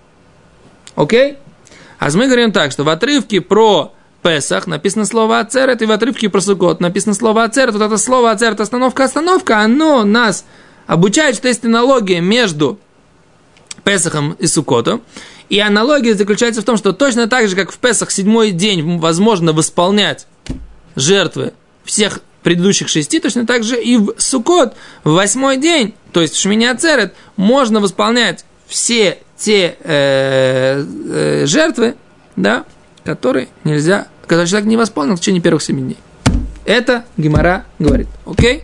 Окей? 0.96 1.38
А 2.00 2.10
мы 2.12 2.26
говорим 2.26 2.52
так, 2.52 2.72
что 2.72 2.84
в 2.84 2.90
отрывке 2.90 3.40
про 3.40 3.93
Песах 4.24 4.68
написано 4.68 5.06
слово 5.06 5.40
Ацерет, 5.40 5.82
и 5.82 5.86
в 5.86 5.92
отрывке 5.92 6.30
про 6.30 6.42
Сукот 6.42 6.80
написано 6.80 7.14
слово 7.14 7.44
Ацерет. 7.44 7.74
Вот 7.74 7.84
это 7.84 7.98
слово 7.98 8.32
Ацерет, 8.32 8.60
остановка, 8.62 9.04
остановка, 9.04 9.60
оно 9.60 10.04
нас 10.06 10.46
обучает, 10.88 11.36
что 11.36 11.50
есть 11.50 11.66
аналогия 11.66 12.22
между 12.22 12.80
Песахом 13.84 14.34
и 14.40 14.48
Сукотом. 14.48 15.02
И 15.50 15.60
аналогия 15.60 16.16
заключается 16.16 16.62
в 16.62 16.66
том, 16.66 16.78
что 16.78 16.94
точно 16.94 17.28
так 17.28 17.48
же, 17.48 17.56
как 17.56 17.72
в 17.72 17.78
Песах 17.78 18.12
седьмой 18.12 18.52
день 18.52 18.98
возможно 18.98 19.54
восполнять 19.54 20.26
жертвы 20.96 21.54
всех 21.84 22.22
предыдущих 22.44 22.88
шести, 22.88 23.20
точно 23.20 23.46
так 23.46 23.64
же 23.64 23.82
и 23.82 23.98
в 23.98 24.16
Сукот, 24.18 24.74
в 25.04 25.12
восьмой 25.12 25.58
день, 25.58 25.94
то 26.12 26.22
есть 26.22 26.34
в 26.36 26.40
Шмини 26.40 26.66
Ацерет, 26.66 27.14
можно 27.36 27.80
восполнять 27.80 28.46
все 28.68 29.20
те 29.38 29.78
э, 29.82 30.86
э, 30.86 31.46
жертвы, 31.46 31.96
да, 32.36 32.66
которые 33.04 33.50
нельзя 33.64 34.08
когда 34.34 34.48
человек 34.48 34.68
не 34.68 34.78
восполнил 34.78 35.16
в 35.16 35.20
течение 35.20 35.44
первых 35.44 35.62
семи 35.62 35.84
дней. 35.84 35.98
Это 36.66 37.06
Гимара 37.18 37.66
говорит. 37.78 38.08
Окей? 38.26 38.64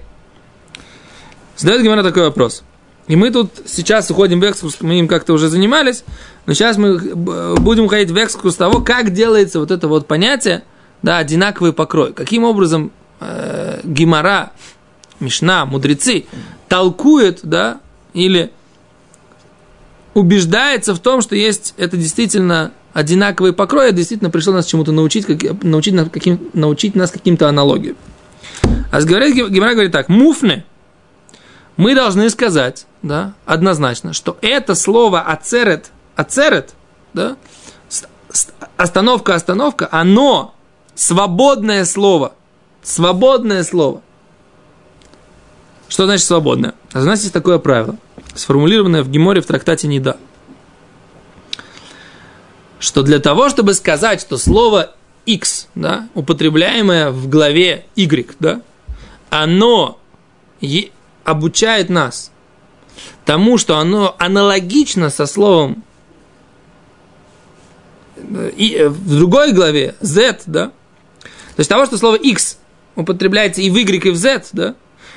Задает 1.57 1.83
Гимара 1.83 2.01
такой 2.01 2.23
вопрос. 2.23 2.63
И 3.05 3.15
мы 3.15 3.29
тут 3.29 3.51
сейчас 3.67 4.09
уходим 4.09 4.39
в 4.39 4.43
экскурс, 4.45 4.77
мы 4.81 4.97
им 4.97 5.07
как-то 5.07 5.31
уже 5.31 5.47
занимались, 5.47 6.03
но 6.47 6.55
сейчас 6.55 6.77
мы 6.77 6.97
будем 6.97 7.85
уходить 7.85 8.09
в 8.09 8.17
экскурс 8.17 8.55
того, 8.55 8.81
как 8.81 9.13
делается 9.13 9.59
вот 9.59 9.69
это 9.69 9.87
вот 9.87 10.07
понятие, 10.07 10.63
да, 11.03 11.19
одинаковый 11.19 11.71
покрой. 11.71 12.13
Каким 12.13 12.45
образом 12.45 12.91
э, 13.19 13.81
Гимара, 13.83 14.53
Мишна, 15.19 15.67
мудрецы 15.67 16.25
толкует, 16.67 17.41
да, 17.43 17.79
или 18.15 18.51
убеждается 20.15 20.95
в 20.95 20.99
том, 20.99 21.21
что 21.21 21.35
есть 21.35 21.75
это 21.77 21.95
действительно 21.95 22.71
одинаковый 22.99 23.53
покрой, 23.53 23.89
а 23.89 23.91
действительно 23.91 24.29
пришел 24.29 24.53
нас 24.53 24.65
чему-то 24.65 24.91
научить, 24.91 25.25
как, 25.25 25.63
научить, 25.63 25.93
нас 25.93 26.09
каким, 26.09 26.49
научить 26.53 26.95
нас 26.95 27.11
каким-то 27.11 27.47
аналогиям. 27.47 27.95
А 28.91 29.01
говорит, 29.01 29.35
Гимара 29.35 29.73
говорит 29.73 29.91
так, 29.91 30.09
муфны, 30.09 30.65
мы 31.77 31.95
должны 31.95 32.29
сказать, 32.29 32.85
да, 33.01 33.33
однозначно, 33.45 34.13
что 34.13 34.37
это 34.41 34.75
слово 34.75 35.21
ацерет, 35.21 35.91
ацерет, 36.15 36.73
да, 37.13 37.37
остановка, 38.75 39.35
остановка, 39.35 39.87
оно 39.91 40.53
свободное 40.93 41.85
слово, 41.85 42.33
свободное 42.83 43.63
слово. 43.63 44.01
Что 45.87 46.05
значит 46.05 46.25
свободное? 46.25 46.75
А 46.91 46.99
нас 47.01 47.21
есть 47.21 47.33
такое 47.33 47.59
правило, 47.59 47.95
сформулированное 48.35 49.03
в 49.03 49.09
Геморе 49.09 49.41
в 49.41 49.45
трактате 49.45 49.87
Неда– 49.87 50.17
что 52.79 53.03
для 53.03 53.19
того, 53.19 53.49
чтобы 53.49 53.73
сказать, 53.73 54.21
что 54.21 54.37
слово 54.37 54.95
X, 55.25 55.67
да, 55.75 56.07
употребляемое 56.15 57.11
в 57.11 57.29
главе 57.29 57.85
Y, 57.95 58.35
да, 58.39 58.61
оно 59.29 59.99
обучает 61.23 61.89
нас 61.89 62.31
тому, 63.25 63.57
что 63.57 63.77
оно 63.77 64.15
аналогично 64.17 65.09
со 65.09 65.25
словом 65.25 65.83
и 68.57 68.75
э, 68.77 68.89
в 68.89 69.17
другой 69.17 69.53
главе 69.53 69.95
Z, 70.01 70.41
да, 70.45 70.67
то 70.67 71.59
есть 71.59 71.69
того, 71.69 71.85
что 71.85 71.97
слово 71.97 72.15
X 72.15 72.57
употребляется 72.95 73.61
и 73.61 73.69
в 73.69 73.75
Y, 73.75 74.05
и 74.05 74.09
в 74.09 74.15
Z, 74.15 74.47
да, 74.53 74.75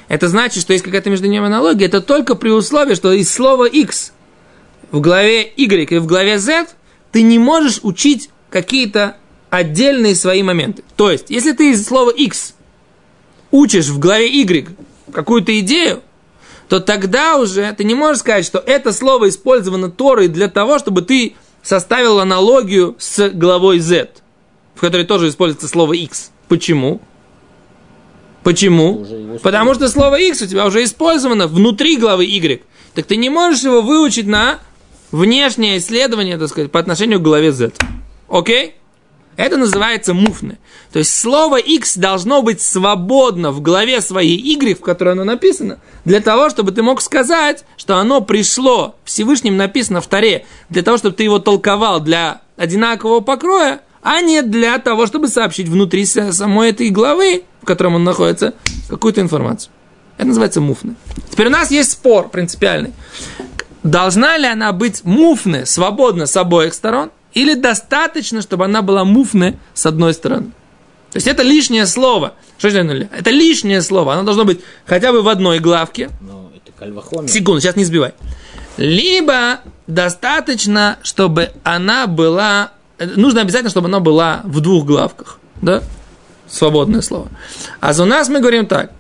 это 0.09 0.29
значит, 0.29 0.63
что 0.63 0.73
есть 0.73 0.85
какая-то 0.85 1.11
между 1.11 1.27
ними 1.27 1.47
аналогия, 1.47 1.87
это 1.87 2.01
только 2.01 2.35
при 2.35 2.51
условии, 2.51 2.95
что 2.95 3.13
из 3.13 3.33
слова 3.33 3.67
X 3.67 4.13
в 4.91 5.01
главе 5.01 5.51
Y 5.57 5.91
и 5.91 5.99
в 5.99 6.07
главе 6.07 6.39
Z– 6.39 6.67
ты 7.13 7.23
не 7.23 7.39
можешь 7.39 7.81
учить 7.83 8.31
какие-то 8.51 9.17
отдельные 9.51 10.15
свои 10.15 10.43
моменты. 10.43 10.83
То 10.97 11.11
есть, 11.11 11.27
если 11.29 11.53
ты 11.53 11.73
из 11.73 11.87
слова 11.87 12.11
X 12.11 12.55
учишь 13.51 13.89
в 13.89 13.99
главе 13.99 14.29
Y 14.29 14.69
какую-то 15.13 15.59
идею, 15.61 16.03
то 16.69 16.81
тогда 16.81 17.37
уже 17.37 17.71
ты 17.75 17.85
не 17.85 17.95
можешь 17.95 18.21
сказать, 18.21 18.47
что 18.47 18.59
это 18.59 18.93
слово 18.93 19.29
использовано 19.29 19.91
Торой 19.91 20.29
для 20.29 20.49
того, 20.49 20.79
чтобы 20.79 21.03
ты 21.03 21.35
составил 21.63 22.19
аналогию 22.19 22.97
с 22.99 23.29
главой 23.29 23.79
Z, 23.79 24.09
в 24.75 24.81
которой 24.81 25.05
тоже 25.05 25.29
используется 25.29 25.69
слово 25.69 25.93
X. 25.93 26.31
Почему? 26.49 27.03
Почему? 28.43 29.39
Потому 29.43 29.75
что 29.75 29.89
слово 29.89 30.19
X 30.19 30.43
у 30.43 30.47
тебя 30.47 30.67
уже 30.67 30.83
использовано 30.83 31.47
внутри 31.47 31.99
главы 31.99 32.25
Y. 32.25 32.63
Так 32.95 33.07
ты 33.07 33.17
не 33.17 33.29
можешь 33.29 33.63
его 33.63 33.83
выучить 33.83 34.27
на 34.27 34.59
внешнее 35.13 35.79
исследование, 35.79 36.39
так 36.39 36.49
сказать, 36.49 36.73
по 36.73 36.81
отношению 36.81 37.21
к 37.21 37.23
главе 37.23 37.53
Z. 37.53 37.73
Окей? 38.29 38.75
Это 39.37 39.57
называется 39.57 40.13
муфны. 40.13 40.59
То 40.93 40.99
есть 40.99 41.17
слово 41.17 41.57
X 41.57 41.97
должно 41.97 42.43
быть 42.43 42.61
свободно 42.61 43.51
в 43.51 43.63
главе 43.63 44.01
своей 44.01 44.37
Y, 44.37 44.77
в 44.77 44.81
которой 44.81 45.13
оно 45.13 45.25
написано, 45.25 45.79
для 46.05 46.21
того, 46.21 46.51
чтобы 46.51 46.73
ты 46.73 46.83
мог 46.83 47.01
сказать, 47.01 47.65
что 47.77 47.97
оно 47.97 48.21
пришло, 48.21 48.95
Всевышним 49.05 49.57
написано 49.57 50.01
в 50.01 50.07
Таре, 50.07 50.45
для 50.69 50.83
того, 50.83 50.99
чтобы 50.99 51.15
ты 51.15 51.25
его 51.25 51.39
толковал 51.39 52.01
для 52.01 52.43
одинакового 52.57 53.21
покроя, 53.21 53.81
а 54.03 54.21
не 54.21 54.43
для 54.43 54.79
того, 54.79 55.07
чтобы 55.07 55.29
сообщить 55.29 55.69
внутри 55.69 56.05
самой 56.05 56.71
этой 56.71 56.91
главы, 56.91 57.45
в 57.63 57.65
котором 57.65 57.95
он 57.95 58.05
находится, 58.05 58.55
какую-то 58.89 59.21
информацию. 59.21 59.73
Это 60.19 60.27
называется 60.27 60.61
муфны. 60.61 60.95
Теперь 61.31 61.47
у 61.47 61.51
нас 61.51 61.71
есть 61.71 61.93
спор 61.93 62.29
принципиальный 62.29 62.93
должна 63.83 64.37
ли 64.39 64.47
она 64.47 64.73
быть 64.73 65.05
муфны, 65.05 65.67
свободна 65.67 66.27
с 66.27 66.37
обоих 66.37 66.75
сторон, 66.75 67.11
или 67.35 67.55
достаточно, 67.55 68.43
чтобы 68.43 68.65
она 68.67 68.83
была 68.83 69.05
муфны 69.05 69.59
с 69.75 69.87
одной 69.87 70.15
стороны. 70.15 70.53
То 71.13 71.17
есть 71.17 71.27
это 71.27 71.43
лишнее 71.43 71.87
слово. 71.87 72.35
Что 72.59 72.69
это? 72.69 73.09
Это 73.15 73.31
лишнее 73.31 73.83
слово. 73.83 74.15
Оно 74.15 74.23
должно 74.23 74.45
быть 74.45 74.61
хотя 74.87 75.13
бы 75.13 75.23
в 75.23 75.29
одной 75.29 75.59
главке. 75.59 76.11
Но 76.21 76.51
это 76.55 76.73
кальвахомер. 76.79 77.29
Секунду, 77.29 77.61
сейчас 77.61 77.77
не 77.77 77.85
сбивай. 77.85 78.15
Либо 78.77 79.61
достаточно, 79.87 80.99
чтобы 81.03 81.53
она 81.65 82.07
была... 82.07 82.73
Нужно 82.99 83.43
обязательно, 83.43 83.71
чтобы 83.71 83.89
она 83.89 84.01
была 84.01 84.41
в 84.45 84.61
двух 84.61 84.87
главках. 84.87 85.39
Да? 85.61 85.83
Свободное 86.49 87.03
слово. 87.03 87.29
А 87.81 87.93
за 87.93 88.05
нас 88.05 88.29
мы 88.29 88.41
говорим 88.41 88.67
так, 88.67 88.93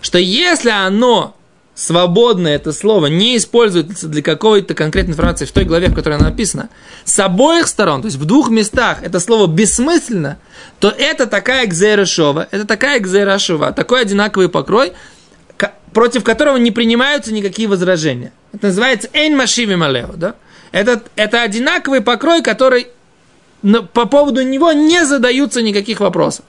что 0.00 0.18
если 0.18 0.70
оно 0.70 1.36
свободно 1.74 2.48
это 2.48 2.72
слово 2.72 3.06
не 3.06 3.36
используется 3.36 4.08
для 4.08 4.22
какой-то 4.22 4.74
конкретной 4.74 5.12
информации 5.12 5.46
в 5.46 5.52
той 5.52 5.64
главе, 5.64 5.88
в 5.88 5.94
которой 5.94 6.14
оно 6.18 6.26
написано, 6.26 6.68
с 7.04 7.18
обоих 7.18 7.66
сторон, 7.66 8.02
то 8.02 8.06
есть 8.06 8.18
в 8.18 8.24
двух 8.24 8.50
местах 8.50 8.98
это 9.02 9.20
слово 9.20 9.46
бессмысленно, 9.46 10.38
то 10.80 10.88
это 10.90 11.26
такая 11.26 11.64
экзерешова, 11.64 12.46
это 12.50 12.66
такая 12.66 12.98
экзерешова, 12.98 13.72
такой 13.72 14.02
одинаковый 14.02 14.48
покрой, 14.48 14.92
против 15.92 16.24
которого 16.24 16.56
не 16.56 16.70
принимаются 16.70 17.32
никакие 17.32 17.68
возражения. 17.68 18.32
Это 18.52 18.68
называется 18.68 19.08
эйн 19.12 19.36
машиви 19.36 19.74
малео, 19.74 20.12
да? 20.14 20.34
Это, 20.72 21.02
это 21.16 21.42
одинаковый 21.42 22.00
покрой, 22.00 22.42
который 22.42 22.88
по 23.92 24.06
поводу 24.06 24.42
него 24.42 24.72
не 24.72 25.04
задаются 25.04 25.62
никаких 25.62 26.00
вопросов. 26.00 26.44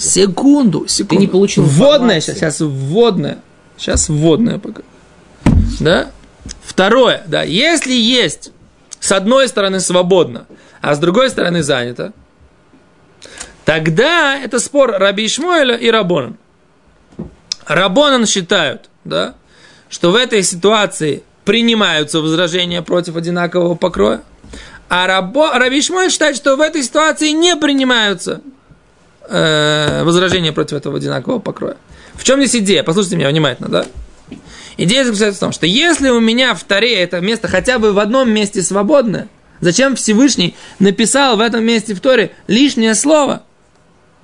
Секунду, 0.00 0.86
секунду. 0.86 1.14
Ты 1.14 1.20
не 1.20 1.26
получил 1.26 1.64
Вводное 1.64 2.20
сейчас, 2.20 2.36
сейчас 2.36 2.60
вводное. 2.60 3.38
Сейчас 3.76 4.08
вводное 4.08 4.58
пока. 4.58 4.82
Да? 5.80 6.10
Второе, 6.62 7.22
да, 7.26 7.42
если 7.42 7.92
есть 7.92 8.52
с 9.00 9.12
одной 9.12 9.48
стороны 9.48 9.80
свободно, 9.80 10.46
а 10.80 10.94
с 10.94 10.98
другой 10.98 11.30
стороны 11.30 11.62
занято, 11.62 12.12
тогда 13.64 14.38
это 14.38 14.58
спор 14.58 14.92
Раби 14.92 15.26
Ишмуэля 15.26 15.76
и 15.76 15.90
Рабонан. 15.90 16.36
Рабонан 17.66 18.26
считают, 18.26 18.90
да, 19.04 19.34
что 19.88 20.10
в 20.10 20.16
этой 20.16 20.42
ситуации 20.42 21.22
принимаются 21.44 22.20
возражения 22.20 22.82
против 22.82 23.16
одинакового 23.16 23.74
покроя, 23.74 24.22
а 24.88 25.06
Рабо, 25.06 25.52
Раби 25.52 25.80
Ишмуэль 25.80 26.10
считает, 26.10 26.36
что 26.36 26.56
в 26.56 26.60
этой 26.60 26.82
ситуации 26.82 27.30
не 27.30 27.56
принимаются 27.56 28.40
э, 29.28 30.02
возражение 30.04 30.52
против 30.52 30.76
этого 30.76 30.96
одинакового 30.96 31.38
покроя. 31.38 31.76
В 32.14 32.24
чем 32.24 32.40
здесь 32.40 32.62
идея? 32.62 32.82
Послушайте 32.82 33.16
меня 33.16 33.28
внимательно, 33.28 33.68
да? 33.68 33.86
Идея 34.76 35.04
заключается 35.04 35.38
в 35.38 35.40
том, 35.40 35.52
что 35.52 35.66
если 35.66 36.08
у 36.08 36.20
меня 36.20 36.54
в 36.54 36.64
Таре 36.64 36.94
это 36.94 37.20
место 37.20 37.48
хотя 37.48 37.78
бы 37.78 37.92
в 37.92 37.98
одном 37.98 38.30
месте 38.30 38.62
свободное, 38.62 39.28
зачем 39.60 39.96
Всевышний 39.96 40.54
написал 40.78 41.36
в 41.36 41.40
этом 41.40 41.64
месте 41.64 41.94
в 41.94 42.00
Торе 42.00 42.32
лишнее 42.46 42.94
слово? 42.94 43.42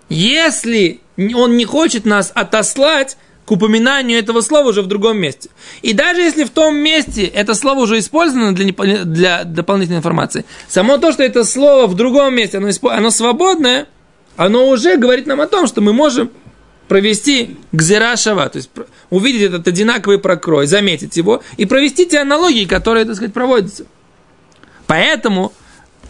Если 0.09 1.01
он 1.35 1.57
не 1.57 1.65
хочет 1.65 2.07
нас 2.07 2.33
отослать 2.35 3.17
к 3.49 3.51
упоминанию 3.51 4.19
этого 4.19 4.43
слова 4.43 4.69
уже 4.69 4.83
в 4.83 4.87
другом 4.87 5.17
месте. 5.17 5.49
И 5.81 5.95
даже 5.95 6.21
если 6.21 6.45
в 6.45 6.51
том 6.51 6.77
месте 6.77 7.25
это 7.25 7.55
слово 7.55 7.81
уже 7.81 7.99
использовано 7.99 8.55
для, 8.55 9.05
для 9.05 9.45
дополнительной 9.45 10.01
информации, 10.01 10.45
само 10.69 10.99
то, 10.99 11.13
что 11.13 11.23
это 11.23 11.45
слово 11.45 11.87
в 11.87 11.95
другом 11.95 12.35
месте, 12.35 12.59
оно, 12.59 12.69
оно 12.91 13.09
свободное, 13.09 13.87
оно 14.39 14.69
уже 14.69 14.97
говорит 14.97 15.27
нам 15.27 15.41
о 15.41 15.49
том, 15.49 15.67
что 15.67 15.81
мы 15.81 15.93
можем 15.93 16.31
провести 16.87 17.59
гзера 17.73 18.17
шава, 18.17 18.49
то 18.49 18.59
есть 18.59 18.71
увидеть 19.11 19.43
этот 19.43 19.67
одинаковый 19.67 20.21
прокрой, 20.21 20.69
заметить 20.69 21.17
его 21.17 21.43
и 21.57 21.67
провести 21.67 22.07
те 22.07 22.21
аналогии, 22.21 22.65
которые, 22.65 23.05
так 23.05 23.17
сказать, 23.17 23.35
проводятся. 23.35 23.85
Поэтому, 24.87 25.53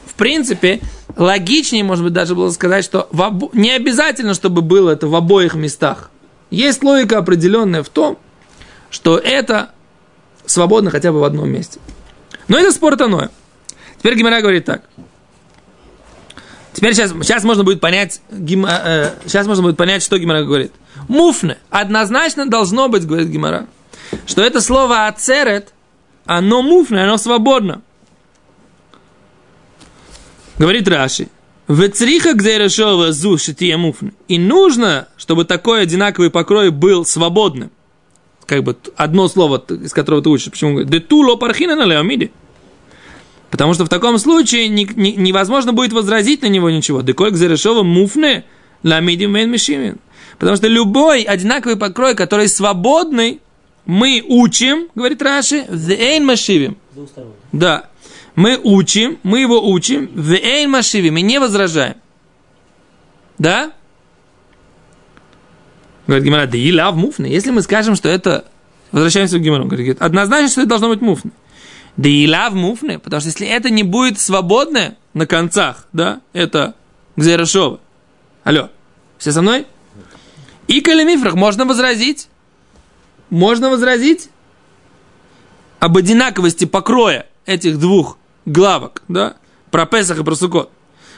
в 0.04 0.12
принципе, 0.12 0.80
логичнее, 1.16 1.84
может 1.84 2.04
быть, 2.04 2.12
даже 2.12 2.34
было 2.34 2.50
сказать, 2.50 2.84
что 2.84 3.08
обо- 3.12 3.48
не 3.54 3.72
обязательно, 3.72 4.34
чтобы 4.34 4.60
было 4.60 4.90
это 4.90 5.08
в 5.08 5.16
обоих 5.16 5.54
местах. 5.54 6.10
Есть 6.50 6.84
логика 6.84 7.16
определенная 7.16 7.82
в 7.82 7.88
том, 7.88 8.18
что 8.90 9.16
это 9.16 9.70
свободно 10.44 10.90
хотя 10.90 11.12
бы 11.12 11.20
в 11.20 11.24
одном 11.24 11.48
месте. 11.48 11.80
Но 12.46 12.58
это 12.58 12.72
спор 12.72 12.94
иное. 12.94 13.30
Теперь 13.98 14.16
Гимара 14.16 14.42
говорит 14.42 14.66
так. 14.66 14.82
Теперь 16.78 16.94
сейчас, 16.94 17.10
сейчас 17.10 17.42
можно 17.42 17.64
будет 17.64 17.80
понять, 17.80 18.20
Гима, 18.30 18.70
э, 18.70 19.10
сейчас 19.26 19.48
можно 19.48 19.64
будет 19.64 19.76
понять, 19.76 20.00
что 20.00 20.16
Гимара 20.16 20.44
говорит. 20.44 20.70
Муфне. 21.08 21.58
Однозначно 21.70 22.48
должно 22.48 22.88
быть, 22.88 23.04
говорит 23.04 23.26
Гимара, 23.26 23.66
что 24.26 24.42
это 24.42 24.60
слово 24.60 25.08
ацерет, 25.08 25.74
оно 26.24 26.62
муфне, 26.62 27.02
оно 27.02 27.16
свободно. 27.16 27.82
Говорит 30.56 30.86
Раши. 30.86 31.26
Вецриха 31.66 32.34
гзейрешова 32.34 33.10
зу 33.10 33.38
шития 33.38 33.76
муфне. 33.76 34.12
И 34.28 34.38
нужно, 34.38 35.08
чтобы 35.16 35.46
такой 35.46 35.82
одинаковый 35.82 36.30
покрой 36.30 36.70
был 36.70 37.04
свободным. 37.04 37.72
Как 38.46 38.62
бы 38.62 38.76
одно 38.96 39.26
слово, 39.26 39.64
из 39.68 39.92
которого 39.92 40.22
ты 40.22 40.28
учишь. 40.28 40.52
Почему? 40.52 40.84
Дету 40.84 41.22
ло 41.22 41.34
пархина 41.34 41.74
на 41.74 41.86
леомиде. 41.86 42.30
Потому 43.50 43.74
что 43.74 43.84
в 43.84 43.88
таком 43.88 44.18
случае 44.18 44.68
ни- 44.68 44.88
ни- 44.94 45.16
невозможно 45.16 45.72
будет 45.72 45.92
возразить 45.92 46.42
на 46.42 46.46
него 46.46 46.70
ничего. 46.70 47.00
Декой 47.00 47.30
гзерешова 47.30 47.82
муфне 47.82 48.44
ламиди 48.82 49.24
мейн 49.24 49.50
мишимин. 49.50 49.98
Потому 50.38 50.56
что 50.56 50.68
любой 50.68 51.22
одинаковый 51.22 51.76
покрой, 51.76 52.14
который 52.14 52.48
свободный, 52.48 53.40
мы 53.86 54.22
учим, 54.26 54.88
говорит 54.94 55.22
Раши, 55.22 55.64
в 55.68 55.90
эйн 55.90 56.24
машивим. 56.26 56.76
Да. 57.52 57.88
Мы 58.34 58.60
учим, 58.62 59.18
мы 59.22 59.40
его 59.40 59.68
учим, 59.68 60.10
в 60.14 60.32
эйн 60.32 60.70
машивим, 60.70 61.16
и 61.16 61.22
не 61.22 61.40
возражаем. 61.40 61.96
Да? 63.38 63.72
Говорит 66.06 66.24
Гимара, 66.24 66.46
да 66.46 66.56
и 66.58 66.72
лав 66.72 66.94
муфны. 66.94 67.26
Если 67.26 67.50
мы 67.50 67.62
скажем, 67.62 67.96
что 67.96 68.08
это... 68.08 68.44
Возвращаемся 68.92 69.38
к 69.38 69.42
Гимару. 69.42 69.66
Говорит, 69.66 70.00
однозначно, 70.00 70.48
что 70.48 70.60
это 70.62 70.70
должно 70.70 70.88
быть 70.88 71.00
муфны. 71.00 71.30
Да 71.98 72.08
и 72.08 72.28
лав 72.28 72.54
муфны, 72.54 73.00
потому 73.00 73.20
что 73.20 73.28
если 73.28 73.48
это 73.48 73.70
не 73.70 73.82
будет 73.82 74.20
свободное 74.20 74.96
на 75.14 75.26
концах, 75.26 75.88
да, 75.92 76.20
это 76.32 76.74
Гзейрашова. 77.16 77.80
Алло, 78.44 78.70
все 79.18 79.32
со 79.32 79.42
мной? 79.42 79.66
И 80.68 80.80
калимифрах 80.80 81.34
можно 81.34 81.64
возразить. 81.64 82.28
Можно 83.30 83.68
возразить 83.68 84.30
об 85.80 85.96
одинаковости 85.96 86.66
покроя 86.66 87.26
этих 87.46 87.80
двух 87.80 88.16
главок, 88.46 89.02
да, 89.08 89.36
про 89.72 89.84
Песах 89.84 90.20
и 90.20 90.24
про 90.24 90.36
Сукот. 90.36 90.70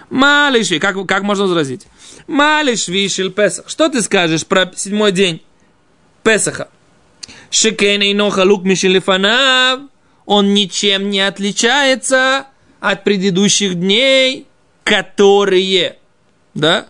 Малишви, 0.08 0.78
как, 0.78 1.06
как 1.06 1.22
можно 1.22 1.44
возразить? 1.44 1.86
Малиш 2.26 2.88
вишель 2.88 3.30
Песах. 3.30 3.68
Что 3.68 3.90
ты 3.90 4.00
скажешь 4.00 4.46
про 4.46 4.72
седьмой 4.74 5.12
день 5.12 5.42
Песаха? 6.22 6.70
Шекейный 7.50 8.14
нохалук 8.14 8.64
мишелефанав. 8.64 9.80
Он 10.30 10.54
ничем 10.54 11.10
не 11.10 11.22
отличается 11.22 12.46
от 12.78 13.02
предыдущих 13.02 13.74
дней, 13.74 14.46
которые, 14.84 15.96
да, 16.54 16.86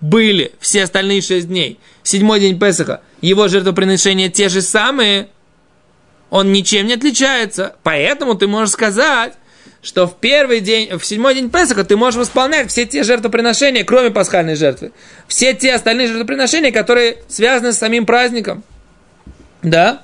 были 0.00 0.52
все 0.58 0.84
остальные 0.84 1.20
шесть 1.20 1.48
дней. 1.48 1.78
Седьмой 2.02 2.40
день 2.40 2.58
Песаха, 2.58 3.02
его 3.20 3.46
жертвоприношения 3.46 4.30
те 4.30 4.48
же 4.48 4.62
самые, 4.62 5.28
он 6.30 6.50
ничем 6.50 6.86
не 6.86 6.94
отличается. 6.94 7.76
Поэтому 7.82 8.36
ты 8.36 8.46
можешь 8.46 8.70
сказать, 8.70 9.34
что 9.82 10.06
в 10.06 10.16
первый 10.16 10.60
день, 10.60 10.96
в 10.96 11.04
седьмой 11.04 11.34
день 11.34 11.50
Песаха 11.50 11.84
ты 11.84 11.94
можешь 11.94 12.18
восполнять 12.18 12.70
все 12.70 12.86
те 12.86 13.02
жертвоприношения, 13.02 13.84
кроме 13.84 14.10
пасхальной 14.10 14.54
жертвы. 14.56 14.92
Все 15.26 15.52
те 15.52 15.74
остальные 15.74 16.06
жертвоприношения, 16.06 16.72
которые 16.72 17.18
связаны 17.28 17.74
с 17.74 17.78
самим 17.78 18.06
праздником. 18.06 18.64
Да? 19.62 20.00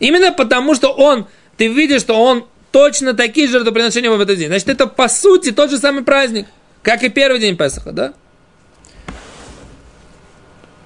Именно 0.00 0.32
потому, 0.32 0.74
что 0.74 0.92
он, 0.92 1.28
ты 1.56 1.68
видишь, 1.68 2.00
что 2.00 2.14
он 2.14 2.46
точно 2.70 3.14
такие 3.14 3.48
жертвоприношения 3.48 4.10
в 4.10 4.20
этот 4.20 4.38
день. 4.38 4.48
Значит, 4.48 4.68
это 4.68 4.86
по 4.86 5.08
сути 5.08 5.52
тот 5.52 5.70
же 5.70 5.78
самый 5.78 6.02
праздник, 6.02 6.46
как 6.82 7.02
и 7.02 7.08
первый 7.08 7.40
день 7.40 7.56
Песаха, 7.56 7.92
да? 7.92 8.14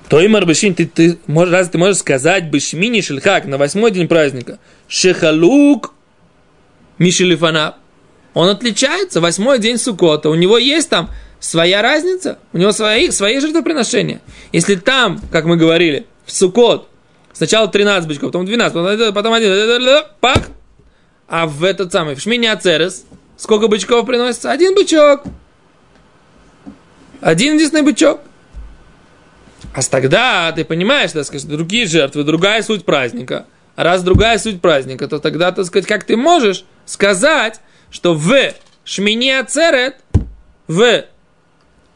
То 0.09 0.25
имар 0.25 0.47
бешин, 0.47 0.75
ты, 0.75 0.87
ты, 0.87 1.19
разве 1.27 1.73
ты 1.73 1.79
можешь 1.79 1.99
сказать 1.99 2.45
бешмини 2.45 3.03
шельхак 3.03 3.45
на 3.45 3.59
восьмой 3.59 3.91
день 3.91 4.09
праздника? 4.09 4.59
Шехалук 4.89 5.93
мишелифана. 6.99 7.77
Он 8.33 8.49
отличается, 8.49 9.21
восьмой 9.21 9.59
день 9.59 9.79
Сукота. 9.79 10.31
У 10.31 10.35
него 10.35 10.57
есть 10.57 10.89
там 10.89 11.11
своя 11.41 11.83
разница, 11.83 12.39
у 12.53 12.59
него 12.59 12.73
свои, 12.73 13.11
свои 13.11 13.39
жертвоприношения. 13.41 14.21
Если 14.53 14.77
там, 14.77 15.21
как 15.31 15.45
мы 15.45 15.57
говорили, 15.57 16.07
в 16.25 16.33
Сукот 16.33 16.89
сначала 17.33 17.69
13 17.69 18.09
бычков, 18.09 18.31
потом 18.31 18.47
12, 18.47 19.15
потом 19.15 19.33
один, 19.33 20.05
пак, 20.21 20.51
а 21.29 21.47
в 21.47 21.63
этот 21.65 21.93
самый, 21.93 22.15
в 22.15 22.21
Шмине 22.21 22.53
Ацерес, 22.53 23.05
сколько 23.37 23.69
бычков 23.69 24.07
приносится? 24.07 24.51
Один 24.51 24.75
бычок. 24.75 25.25
Один 27.21 27.55
единственный 27.55 27.83
бычок. 27.83 28.21
А 29.75 29.83
тогда 29.83 30.53
ты 30.53 30.65
понимаешь, 30.65 31.13
так 31.13 31.25
сказать, 31.25 31.49
другие 31.49 31.87
жертвы, 31.87 32.25
другая 32.25 32.63
суть 32.63 32.85
праздника. 32.85 33.47
А 33.77 33.85
раз 33.85 34.03
другая 34.03 34.39
суть 34.39 34.61
праздника, 34.61 35.07
то 35.07 35.19
тогда, 35.19 35.53
так 35.53 35.67
сказать, 35.67 35.87
как 35.87 36.05
ты 36.05 36.17
можешь 36.17 36.65
сказать, 36.85 37.61
что 37.91 38.15
в 38.15 38.35
Шмини 38.85 39.31
Ацерет, 39.31 39.97
в 40.67 41.05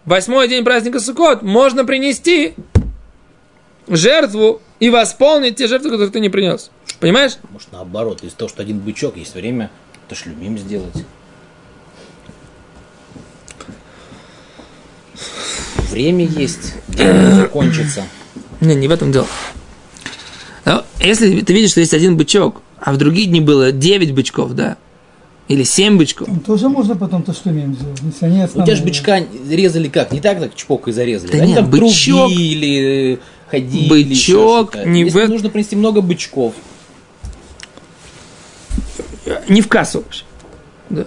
восьмой 0.04 0.48
день 0.48 0.64
праздника 0.64 1.00
Суккот, 1.00 1.42
можно 1.42 1.84
принести 1.84 2.54
жертву 3.88 4.60
и 4.80 4.90
восполнить 4.90 5.56
те 5.56 5.66
жертвы, 5.66 5.90
которые 5.90 6.10
ты 6.10 6.20
не 6.20 6.28
принес. 6.28 6.70
Понимаешь? 7.00 7.32
Может, 7.50 7.72
наоборот, 7.72 8.22
из-за 8.22 8.36
того, 8.36 8.48
что 8.48 8.62
один 8.62 8.78
бычок, 8.78 9.16
есть 9.16 9.34
время, 9.34 9.70
то 10.08 10.14
ж 10.14 10.26
любим 10.26 10.58
сделать. 10.58 11.04
Время 15.90 16.24
есть, 16.24 16.74
день 16.88 17.12
не 17.12 17.32
закончится. 17.32 18.04
Не, 18.60 18.74
не 18.74 18.88
в 18.88 18.92
этом 18.92 19.12
дело. 19.12 19.26
Но 20.64 20.84
если 21.00 21.40
ты 21.40 21.52
видишь, 21.52 21.70
что 21.72 21.80
есть 21.80 21.92
один 21.92 22.16
бычок, 22.16 22.62
а 22.78 22.92
в 22.92 22.96
другие 22.96 23.26
дни 23.26 23.40
было 23.40 23.72
9 23.72 24.14
бычков, 24.14 24.54
да, 24.54 24.76
или 25.48 25.64
7 25.64 25.98
бычков, 25.98 26.28
Там 26.28 26.40
тоже 26.40 26.68
можно 26.68 26.96
потом 26.96 27.22
то, 27.24 27.32
что 27.32 27.50
умеем 27.50 27.74
сделать, 27.74 28.00
если 28.02 28.24
они 28.26 28.44
У 28.44 28.62
тебя 28.64 28.76
же 28.76 28.82
бычка 28.84 29.20
резали 29.48 29.88
как? 29.88 30.12
Не 30.12 30.20
так, 30.20 30.40
так 30.40 30.54
чпокой 30.54 30.92
зарезали. 30.92 31.32
Да 31.32 31.38
Они 31.38 31.48
нет, 31.48 31.56
там 31.56 31.70
бычок- 31.70 32.28
трубили, 32.28 33.18
ходили. 33.52 33.88
Бычок 33.88 34.74
не 34.86 35.02
Если 35.02 35.26
в- 35.26 35.28
нужно 35.28 35.50
принести 35.50 35.76
много 35.76 36.00
бычков. 36.00 36.54
не 39.48 39.60
в 39.60 39.68
кассу 39.68 40.00
вообще. 40.00 40.24
Да. 40.90 41.04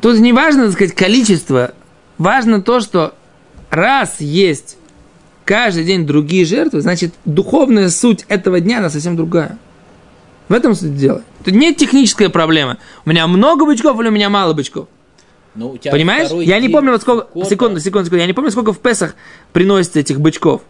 Тут 0.00 0.18
не 0.18 0.32
важно, 0.32 0.64
так 0.66 0.72
сказать, 0.72 0.94
количество. 0.94 1.72
Важно 2.18 2.62
то, 2.62 2.80
что 2.80 3.14
раз 3.70 4.20
есть 4.20 4.76
каждый 5.44 5.84
день 5.84 6.06
другие 6.06 6.44
жертвы, 6.44 6.80
значит, 6.80 7.14
духовная 7.24 7.88
суть 7.90 8.24
этого 8.28 8.60
дня, 8.60 8.78
она 8.78 8.90
совсем 8.90 9.16
другая. 9.16 9.58
В 10.48 10.52
этом 10.54 10.74
суть 10.74 10.96
дела. 10.96 11.22
Тут 11.44 11.54
нет 11.54 11.76
технической 11.76 12.28
проблемы. 12.30 12.78
У 13.04 13.10
меня 13.10 13.26
много 13.26 13.64
бычков 13.64 13.98
или 14.00 14.08
у 14.08 14.12
меня 14.12 14.28
мало 14.30 14.52
бычков. 14.54 14.88
Но 15.54 15.70
у 15.70 15.78
тебя 15.78 15.92
Понимаешь? 15.92 16.30
Я 16.30 16.60
не 16.60 16.68
помню, 16.68 16.92
вот 16.92 17.02
сколько... 17.02 17.26
Суккота. 17.26 17.50
Секунду, 17.50 17.80
секунду, 17.80 18.06
секунду. 18.06 18.20
Я 18.20 18.26
не 18.26 18.32
помню, 18.32 18.50
сколько 18.50 18.72
в 18.72 18.78
Песах 18.78 19.14
приносится 19.52 20.00
этих 20.00 20.20
бычков. 20.20 20.62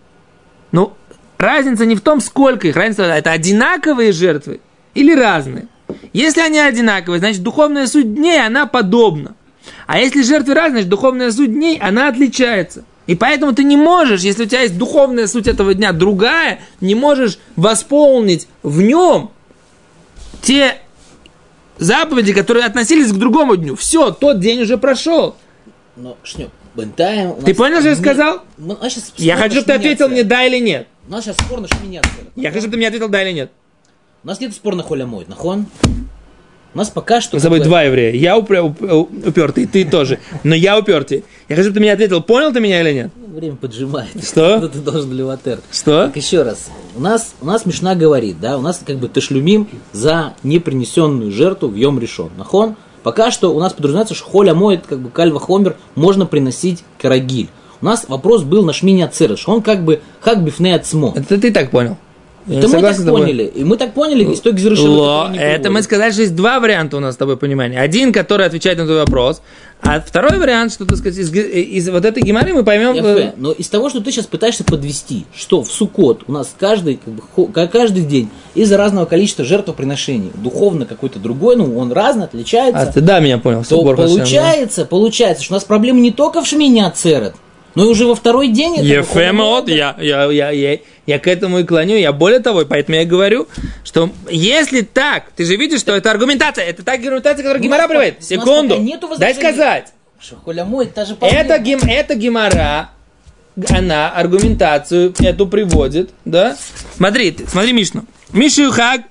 Ну, 0.73 0.95
разница 1.39 1.87
не 1.87 1.95
в 1.95 2.01
том, 2.01 2.21
сколько 2.21 2.67
их. 2.69 2.77
Разница, 2.77 3.05
это 3.05 3.31
одинаковые 3.31 4.13
жертвы 4.13 4.61
или 4.95 5.15
разные. 5.15 5.69
Если 6.13 6.41
они 6.41 6.59
одинаковые, 6.59 7.21
значит, 7.21 7.43
духовная 7.43 7.87
суть 7.87 8.15
дней, 8.15 8.45
она 8.45 8.67
подобна. 8.67 9.35
А 9.87 10.01
если 10.01 10.23
жертвы 10.23 10.55
разные, 10.55 10.83
значит, 10.83 10.89
духовная 10.89 11.31
суть 11.31 11.53
дней, 11.53 11.79
она 11.79 12.09
отличается. 12.09 12.85
И 13.07 13.15
поэтому 13.15 13.53
ты 13.53 13.65
не 13.65 13.77
можешь, 13.77 14.23
если 14.23 14.45
у 14.45 14.47
тебя 14.47 14.63
есть 14.63 14.79
духовная 14.79 15.27
суть 15.27 15.47
этого 15.47 15.75
дня 15.75 15.93
другая, 15.93 16.61
не 16.81 16.95
можешь 16.95 17.39
восполнить 17.57 18.49
в 18.63 18.81
нем 18.81 19.31
те 20.41 20.79
заповеди, 21.79 22.33
которые 22.33 22.65
относились 22.67 23.13
к 23.13 23.17
другому 23.17 23.57
дню. 23.57 23.77
Все, 23.77 24.11
тот 24.11 24.41
день 24.41 24.61
уже 24.63 24.79
прошел. 24.79 25.37
Но, 25.97 26.17
Шнёк, 26.23 26.51
Бентаем. 26.75 27.35
Ты 27.45 27.55
понял, 27.55 27.81
что 27.81 27.91
я 27.91 27.97
сказал? 27.97 28.41
Мы- 28.57 28.77
нас 28.81 28.93
щас 28.93 29.13
Я 29.19 29.37
хочу, 29.37 29.61
чтобы 29.61 29.67
ты 29.67 29.73
ответил 29.75 30.09
мне 30.09 30.25
да 30.25 30.45
или 30.45 30.59
нет. 30.59 30.87
У 31.07 31.13
нас 31.13 31.25
сейчас 31.25 31.37
спор 31.37 31.61
на 31.61 31.69
шминяцерет. 31.69 32.31
Я 32.37 32.51
хочу, 32.51 32.61
чтобы 32.61 32.73
ты 32.73 32.77
мне 32.79 32.87
ответил 32.87 33.09
да 33.09 33.23
или 33.23 33.33
нет. 33.33 33.51
У 34.25 34.27
нас 34.29 34.41
нет 34.41 34.55
спора 34.55 34.77
на 34.77 35.07
моет, 35.07 35.29
нахон? 35.29 35.67
У 36.75 36.79
нас 36.79 36.89
пока 36.89 37.21
что... 37.21 37.37
Мы 37.37 37.41
с 37.41 37.43
тобой 37.43 37.61
два 37.61 37.83
еврея. 37.83 38.15
Я 38.15 38.39
упр- 38.39 38.75
уп- 38.81 39.29
упертый, 39.29 39.67
ты 39.67 39.85
тоже. 39.85 40.21
Но 40.43 40.55
я 40.55 40.79
упертый. 40.79 41.25
Я 41.49 41.57
хочу, 41.57 41.65
чтобы 41.67 41.75
ты 41.75 41.81
мне 41.81 41.93
ответил, 41.93 42.23
понял 42.23 42.53
ты 42.53 42.61
меня 42.61 42.81
или 42.81 42.93
нет? 42.93 43.11
Время 43.17 43.57
поджимает. 43.57 44.11
Что? 44.25 44.69
Ты 44.73 44.79
должен 44.79 45.13
леватер. 45.13 45.61
Что? 45.71 46.07
Так 46.07 46.17
еще 46.17 46.43
раз. 46.43 46.71
У 46.95 47.01
нас, 47.01 47.35
у 47.41 47.47
нас 47.47 47.65
Мишна 47.65 47.95
говорит, 47.95 48.39
да, 48.39 48.59
у 48.59 48.61
нас 48.61 48.83
как 48.85 48.99
бы 48.99 49.09
тешлюмим 49.09 49.67
за 49.93 50.35
непринесенную 50.43 51.33
жертву 51.33 51.69
в 51.69 51.75
Йом 51.75 51.99
решен. 51.99 52.31
Нахон? 52.37 52.77
Пока 53.03 53.31
что 53.31 53.55
у 53.55 53.61
нас 53.61 53.73
подразумевается, 53.73 54.15
что 54.15 54.27
холя 54.27 54.55
моет, 54.55 54.87
как 54.87 55.01
бы 55.01 55.09
кальва 55.09 55.41
хомер, 55.41 55.77
можно 55.95 56.27
приносить 56.27 56.85
карагиль. 57.01 57.49
У 57.81 57.87
нас 57.87 58.05
вопрос 58.09 58.43
был 58.43 58.65
на 58.65 58.73
шмине 58.73 59.07
ацерет, 59.07 59.41
он 59.47 59.63
как 59.63 59.85
бы, 59.85 60.03
как 60.21 60.45
бифне 60.45 60.75
отсмо. 60.75 61.13
Это 61.17 61.41
ты 61.41 61.51
так 61.51 61.71
понял. 61.71 61.97
Я 62.47 62.59
Это 62.59 62.69
мы 62.69 62.81
так 62.81 62.97
поняли. 63.05 63.45
И 63.55 63.65
мы 63.65 63.77
так 63.77 63.95
поняли 63.95 64.25
из 64.25 64.41
той 64.41 64.53
Ло, 64.79 65.31
это 65.35 65.71
мы 65.71 65.83
сказали, 65.83 66.11
что 66.13 66.23
есть 66.23 66.35
два 66.35 66.61
варианта 66.61 66.97
у 66.97 67.01
нас 67.01 67.15
с 67.15 67.17
тобой 67.17 67.37
понимания. 67.37 67.81
Один, 67.81 68.13
который 68.13 68.47
отвечает 68.47 68.79
на 68.79 68.85
твой 68.85 68.99
вопрос, 68.99 69.43
а 69.81 70.01
второй 70.01 70.39
вариант, 70.39 70.73
что, 70.73 70.85
так 70.85 70.97
сказать, 70.97 71.19
из, 71.19 71.31
ге- 71.31 71.63
из 71.63 71.89
вот 71.89 72.05
этой 72.05 72.23
геморры 72.23 72.53
мы 72.53 72.63
поймем... 72.65 72.95
э, 72.95 72.97
Яфе. 72.97 73.35
Но 73.37 73.51
из 73.51 73.69
того, 73.69 73.91
что 73.91 74.01
ты 74.01 74.13
сейчас 74.13 74.27
пытаешься 74.27 74.63
подвести, 74.63 75.27
что 75.35 75.63
в 75.63 75.71
Сукот 75.73 76.23
у 76.29 76.33
нас 76.33 76.55
каждый, 76.59 77.01
как 77.05 77.15
бы, 77.15 77.69
каждый 77.69 78.05
день 78.05 78.29
из-за 78.55 78.77
разного 78.77 79.07
количества 79.07 79.45
жертвоприношений, 79.45 80.31
духовно 80.35 80.87
какой-то 80.87 81.19
другой, 81.19 81.57
ну 81.57 81.77
он 81.79 81.91
разный, 81.93 82.25
отличается, 82.25 82.81
А, 82.81 82.87
ты 82.87 83.01
да, 83.01 83.19
меня 83.19 83.39
понял. 83.39 83.65
то 83.65 83.83
получается, 83.83 84.85
получается, 84.85 85.43
что 85.43 85.55
у 85.55 85.57
нас 85.57 85.65
проблема 85.65 85.99
не 86.01 86.13
только 86.13 86.43
в 86.43 86.47
Шмине 86.47 86.87
Ацерет, 86.87 87.35
но 87.75 87.85
и 87.85 87.89
уже 87.89 88.07
во 88.07 88.15
второй 88.15 88.49
день 88.49 88.77
это 88.77 88.85
Ефем 88.85 89.39
выходит 89.39 89.65
от, 89.65 89.69
я, 89.69 89.97
я, 89.99 90.31
я, 90.31 90.51
я, 90.51 90.79
я 91.07 91.19
к 91.19 91.27
этому 91.27 91.59
и 91.61 91.65
клоню. 91.65 91.97
Я 91.97 92.13
более 92.13 92.41
того, 92.41 92.65
поэтому 92.65 92.97
я 92.99 93.05
говорю, 93.05 93.49
что 93.85 94.11
если 94.31 94.83
так, 94.83 95.31
ты 95.37 95.45
же 95.45 95.57
видишь, 95.57 95.81
что 95.81 95.95
это 95.95 96.11
аргументация, 96.11 96.65
это 96.65 96.85
та 96.85 96.93
аргументация, 96.93 97.43
которую 97.43 97.61
У 97.61 97.65
Гимара 97.65 97.89
приводит. 97.89 98.23
Секунду, 98.23 98.81
дай 99.19 99.35
сказать. 99.35 99.93
Это, 101.21 101.59
гим, 101.59 101.81
это 101.81 102.15
Гимара, 102.15 102.91
она 103.71 104.11
аргументацию 104.11 105.13
эту 105.19 105.47
приводит, 105.49 106.11
да? 106.25 106.57
Смотри, 106.97 107.37
смотри 107.49 107.73
Мишну. 107.73 108.05
Миши 108.33 108.71
хаг, 108.71 109.03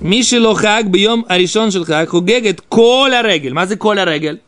Миши 0.00 0.40
лохаг 0.40 0.88
бьем 0.88 1.24
аришон 1.28 1.70
шелхаг, 1.70 2.10
хугегет 2.10 2.60
коля 2.62 3.22
регель. 3.22 3.52
Мазы 3.52 3.76
коля 3.76 4.04
регель. 4.04 4.40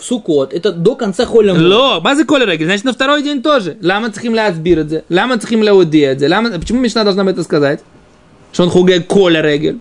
В 0.00 0.04
Сукот, 0.04 0.52
это 0.52 0.72
до 0.72 0.94
конца 0.96 1.26
Холя. 1.26 1.54
Ло, 1.54 2.00
мазы 2.00 2.24
коля 2.24 2.46
регель. 2.46 2.66
Значит, 2.66 2.84
на 2.84 2.92
второй 2.92 3.22
день 3.22 3.42
тоже. 3.42 3.76
Лама 3.82 4.10
цхим 4.10 4.34
ляцбирадзе, 4.34 5.04
лама 5.08 5.38
цхим 5.38 5.62
ляудиадзе. 5.62 6.28
Лама... 6.28 6.50
Почему 6.58 6.80
Мишна 6.80 7.04
должна 7.04 7.22
мне 7.22 7.32
это 7.32 7.42
сказать? 7.42 7.80
Что 8.52 8.64
он 8.64 8.70
хугег 8.70 9.06
коля 9.06 9.42
регель. 9.42 9.78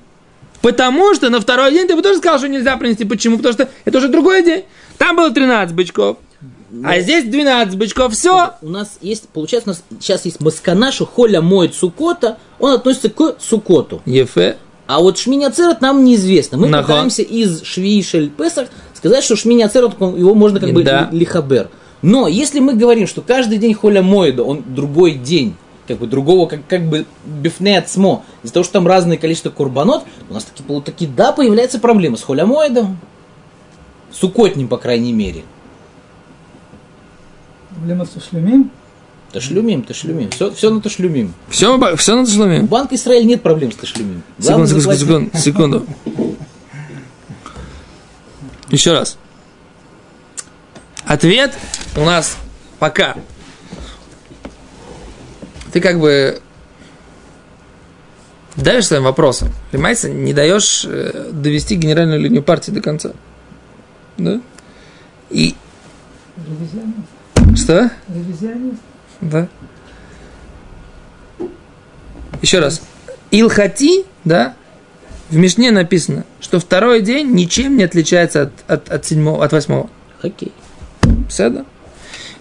Потому 0.61 1.13
что 1.13 1.29
на 1.29 1.39
второй 1.39 1.71
день 1.71 1.87
ты 1.87 1.95
бы 1.95 2.01
тоже 2.01 2.19
сказал, 2.19 2.37
что 2.37 2.49
нельзя 2.49 2.75
принести. 2.77 3.05
Почему? 3.05 3.37
Потому 3.37 3.53
что 3.53 3.69
это 3.85 3.97
уже 3.97 4.09
другой 4.09 4.43
день. 4.43 4.63
Там 4.97 5.15
было 5.15 5.31
13 5.31 5.75
бычков. 5.75 6.17
А 6.83 6.99
здесь 6.99 7.25
12 7.25 7.77
бычков. 7.77 8.13
Все. 8.13 8.53
У 8.61 8.69
нас 8.69 8.97
есть, 9.01 9.29
получается, 9.29 9.69
у 9.69 9.73
нас 9.73 9.83
сейчас 9.99 10.25
есть 10.25 10.39
маскана, 10.39 10.91
что 10.91 11.05
Холя 11.05 11.41
моет 11.41 11.73
Сукота, 11.73 12.37
он 12.59 12.73
относится 12.73 13.09
к 13.09 13.35
Сукоту. 13.39 14.01
Ефе. 14.05 14.57
А 14.85 14.99
вот 14.99 15.17
Шмини 15.19 15.45
Ацерет 15.45 15.81
нам 15.81 16.03
неизвестно. 16.03 16.57
Мы 16.57 16.67
Нахо. 16.67 16.87
пытаемся 16.87 17.21
из 17.21 17.63
Швии 17.63 18.01
Шель 18.01 18.29
Песах 18.29 18.69
сказать, 18.99 19.23
что 19.23 19.35
Шмини 19.37 19.63
Ацерет, 19.63 19.93
он- 19.99 20.17
его 20.17 20.35
можно 20.35 20.59
как 20.59 20.71
бы 20.73 20.83
Да. 20.83 21.09
ли- 21.11 21.19
лихабер. 21.19 21.69
Но 22.01 22.27
если 22.27 22.59
мы 22.59 22.73
говорим, 22.75 23.07
что 23.07 23.21
каждый 23.21 23.57
день 23.57 23.73
Холя 23.73 24.01
Моеда, 24.01 24.43
он 24.43 24.61
другой 24.67 25.13
день, 25.13 25.55
как 25.87 25.97
бы 25.99 26.07
другого, 26.07 26.47
как, 26.47 26.67
как 26.67 26.83
бы 26.87 27.05
бифне 27.25 27.77
отсмо, 27.77 28.23
из-за 28.43 28.53
того, 28.53 28.63
что 28.65 28.73
там 28.73 28.87
разное 28.87 29.17
количество 29.17 29.49
курбанот, 29.49 30.03
у 30.29 30.33
нас 30.33 30.43
таки, 30.45 30.63
таки 30.81 31.07
да, 31.07 31.31
появляется 31.31 31.79
проблема 31.79 32.17
с 32.17 32.23
Холя 32.23 32.45
Моедом. 32.45 32.97
Сукотним, 34.11 34.67
по 34.67 34.77
крайней 34.77 35.13
мере. 35.13 35.43
Проблема 37.69 38.05
с 38.05 38.15
ушлемим. 38.15 38.71
Ташлюмим, 39.31 39.83
ташлюмим. 39.83 40.31
Все, 40.31 40.51
все 40.51 40.71
на 40.71 40.81
ташлюмим. 40.81 41.33
Все, 41.49 41.95
все 41.97 42.15
надо 42.15 42.27
У 42.29 42.33
шломим. 42.33 42.65
Банка 42.65 42.95
Израиль 42.95 43.27
нет 43.27 43.43
проблем 43.43 43.71
с 43.71 43.75
ташлюмим. 43.75 44.23
Секунду, 44.39 44.67
секунду, 44.67 44.97
секунду, 44.97 45.29
секунду. 45.37 45.85
Еще 48.69 48.93
раз. 48.93 49.17
Ответ 51.05 51.57
у 51.95 52.01
нас 52.01 52.37
пока. 52.77 53.15
Ты 55.71 55.81
как 55.81 55.99
бы 55.99 56.41
давишь 58.55 58.87
своим 58.87 59.03
вопросом. 59.03 59.49
Понимаете, 59.71 60.11
не 60.11 60.33
даешь 60.33 60.85
э, 60.85 61.29
довести 61.31 61.75
генеральную 61.75 62.19
линию 62.19 62.43
партии 62.43 62.71
до 62.71 62.81
конца. 62.81 63.11
Да? 64.17 64.39
И 65.29 65.55
Ревизионист. 66.37 67.63
что? 67.63 67.91
Ревизионист. 68.07 68.81
Да. 69.21 69.47
Еще 72.41 72.59
раз. 72.59 72.81
Илхати, 73.31 74.05
да, 74.25 74.55
в 75.29 75.35
Мишне 75.37 75.71
написано, 75.71 76.25
что 76.39 76.59
второй 76.59 77.01
день 77.01 77.31
ничем 77.31 77.77
не 77.77 77.83
отличается 77.83 78.43
от, 78.43 78.51
от, 78.67 78.89
от 78.89 79.05
седьмого, 79.05 79.43
от 79.43 79.51
восьмого. 79.51 79.89
Хоккей. 80.21 80.51
Все, 81.29 81.65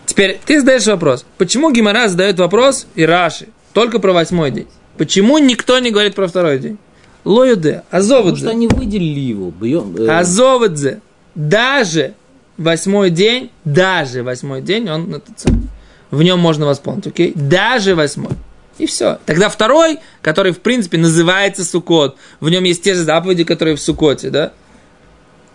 Теперь 0.07 0.41
ты 0.45 0.61
задаешь 0.61 0.87
вопрос. 0.87 1.27
Почему 1.37 1.71
Гимара 1.71 2.09
задает 2.09 2.39
вопрос 2.39 2.87
и 2.95 3.05
Раши 3.05 3.49
только 3.75 3.99
про 3.99 4.13
восьмой 4.13 4.51
день? 4.51 4.67
Почему 4.97 5.39
никто 5.39 5.79
не 5.79 5.91
говорит 5.91 6.15
про 6.15 6.27
второй 6.27 6.59
день? 6.59 6.79
Лоюде, 7.25 7.83
Потому 7.91 8.03
что 8.03 8.17
Азовадзе, 8.17 8.49
они 8.49 8.69
выделили 8.69 9.21
его. 9.21 9.51
Бьем, 9.51 9.95
э, 9.97 10.09
Азовадзе. 10.09 11.01
Даже 11.35 12.15
восьмой 12.57 13.11
день, 13.11 13.51
даже 13.65 14.23
восьмой 14.23 14.63
день, 14.63 14.89
он 14.89 15.23
в 16.11 16.23
нем 16.23 16.41
можно 16.41 16.67
восполнить, 16.67 17.07
окей? 17.07 17.33
Даже 17.35 17.95
восьмой. 17.95 18.33
И 18.79 18.87
все. 18.87 19.19
Тогда 19.27 19.49
второй, 19.49 19.99
который, 20.23 20.53
в 20.53 20.61
принципе, 20.61 20.99
называется 20.99 21.65
Сукот, 21.65 22.17
в 22.41 22.49
нем 22.49 22.65
есть 22.65 22.83
те 22.83 22.95
же 22.95 23.03
заповеди, 23.03 23.45
которые 23.45 23.77
в 23.77 23.81
Сукоте, 23.81 24.31
да? 24.31 24.53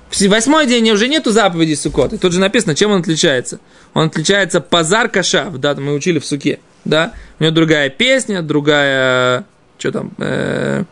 В 0.10 0.22
восьмой 0.28 0.68
день 0.68 0.92
уже 0.92 1.08
нету 1.08 1.32
заповедей 1.32 1.76
Сукота. 1.76 2.18
Тут 2.18 2.34
же 2.34 2.40
написано, 2.40 2.76
чем 2.76 2.92
он 2.92 3.00
отличается. 3.02 3.60
Он 3.94 4.08
отличается 4.08 4.62
Пазар 4.62 5.10
Кашав, 5.10 5.58
да, 5.58 5.74
мы 5.76 5.94
учили 5.94 6.20
в 6.20 6.26
Суке, 6.26 6.60
да? 6.86 7.14
У 7.40 7.44
него 7.44 7.56
другая 7.56 7.90
песня, 7.90 8.42
другая, 8.42 9.46
что 9.80 9.92
там, 9.92 10.12
э, 10.18 10.84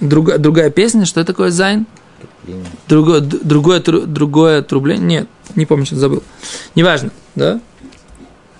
друга- 0.00 0.38
другая 0.38 0.70
песня, 0.70 1.06
что 1.06 1.24
такое 1.24 1.50
Зайн? 1.50 1.86
Другое, 2.88 3.20
другое, 3.20 3.80
другое 3.80 4.58
отрубление. 4.58 5.20
Нет, 5.20 5.28
не 5.56 5.64
помню, 5.66 5.86
что 5.86 5.96
забыл. 5.96 6.22
Неважно, 6.74 7.10
да? 7.34 7.60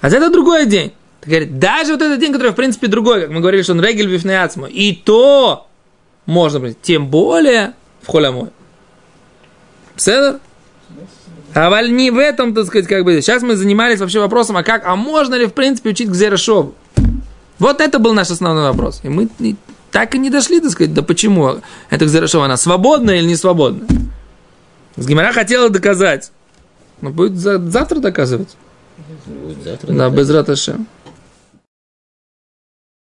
А 0.01 0.09
это 0.09 0.31
другой 0.31 0.67
день. 0.67 0.93
Так 1.21 1.29
говорит, 1.29 1.59
даже 1.59 1.93
вот 1.93 2.03
этот 2.03 2.19
день, 2.19 2.33
который, 2.33 2.53
в 2.53 2.57
принципе, 2.57 2.87
другой, 2.87 3.23
как 3.23 3.31
мы 3.31 3.41
говорили, 3.41 3.63
что 3.63 3.73
он 3.73 3.81
регель 3.83 4.11
бифнеацмо, 4.11 4.67
и 4.69 4.95
то 4.95 5.67
можно 6.27 6.61
быть, 6.61 6.81
тем 6.81 7.09
более 7.09 7.75
в 8.03 8.09
холямой. 8.09 8.49
Седер? 9.97 10.39
А 11.53 11.69
валь 11.69 11.93
не 11.93 12.11
в 12.11 12.19
этом, 12.19 12.55
так 12.55 12.67
сказать, 12.67 12.87
как 12.87 13.05
бы. 13.05 13.21
Сейчас 13.21 13.43
мы 13.43 13.57
занимались 13.57 13.99
вообще 14.01 14.21
вопросом, 14.21 14.57
а 14.57 14.63
как, 14.63 14.87
а 14.87 14.97
можно 14.97 15.35
ли, 15.35 15.47
в 15.47 15.53
принципе, 15.53 15.91
учить 15.91 16.09
Гзерешову? 16.09 16.75
Вот 17.59 17.81
это 17.81 17.99
был 17.99 18.15
наш 18.15 18.31
основной 18.31 18.65
вопрос. 18.65 19.01
И 19.03 19.09
мы 19.09 19.29
так 19.91 20.15
и 20.15 20.19
не 20.19 20.31
дошли, 20.31 20.61
так 20.61 20.71
сказать, 20.71 20.95
да 20.95 21.03
почему 21.03 21.57
эта 21.91 22.07
Гзерешова, 22.07 22.47
она 22.47 22.57
свободная 22.57 23.17
или 23.17 23.27
не 23.27 23.37
свободная? 23.37 23.89
С 24.97 25.07
Гимара 25.07 25.33
хотела 25.33 25.69
доказать. 25.69 26.31
Но 27.01 27.11
будет 27.11 27.37
за- 27.37 27.59
завтра 27.59 27.99
доказывать. 27.99 28.57
Будет 29.27 29.63
завтра. 29.65 29.93
Да, 29.93 30.11
без 30.11 30.31
раташем. 30.31 30.87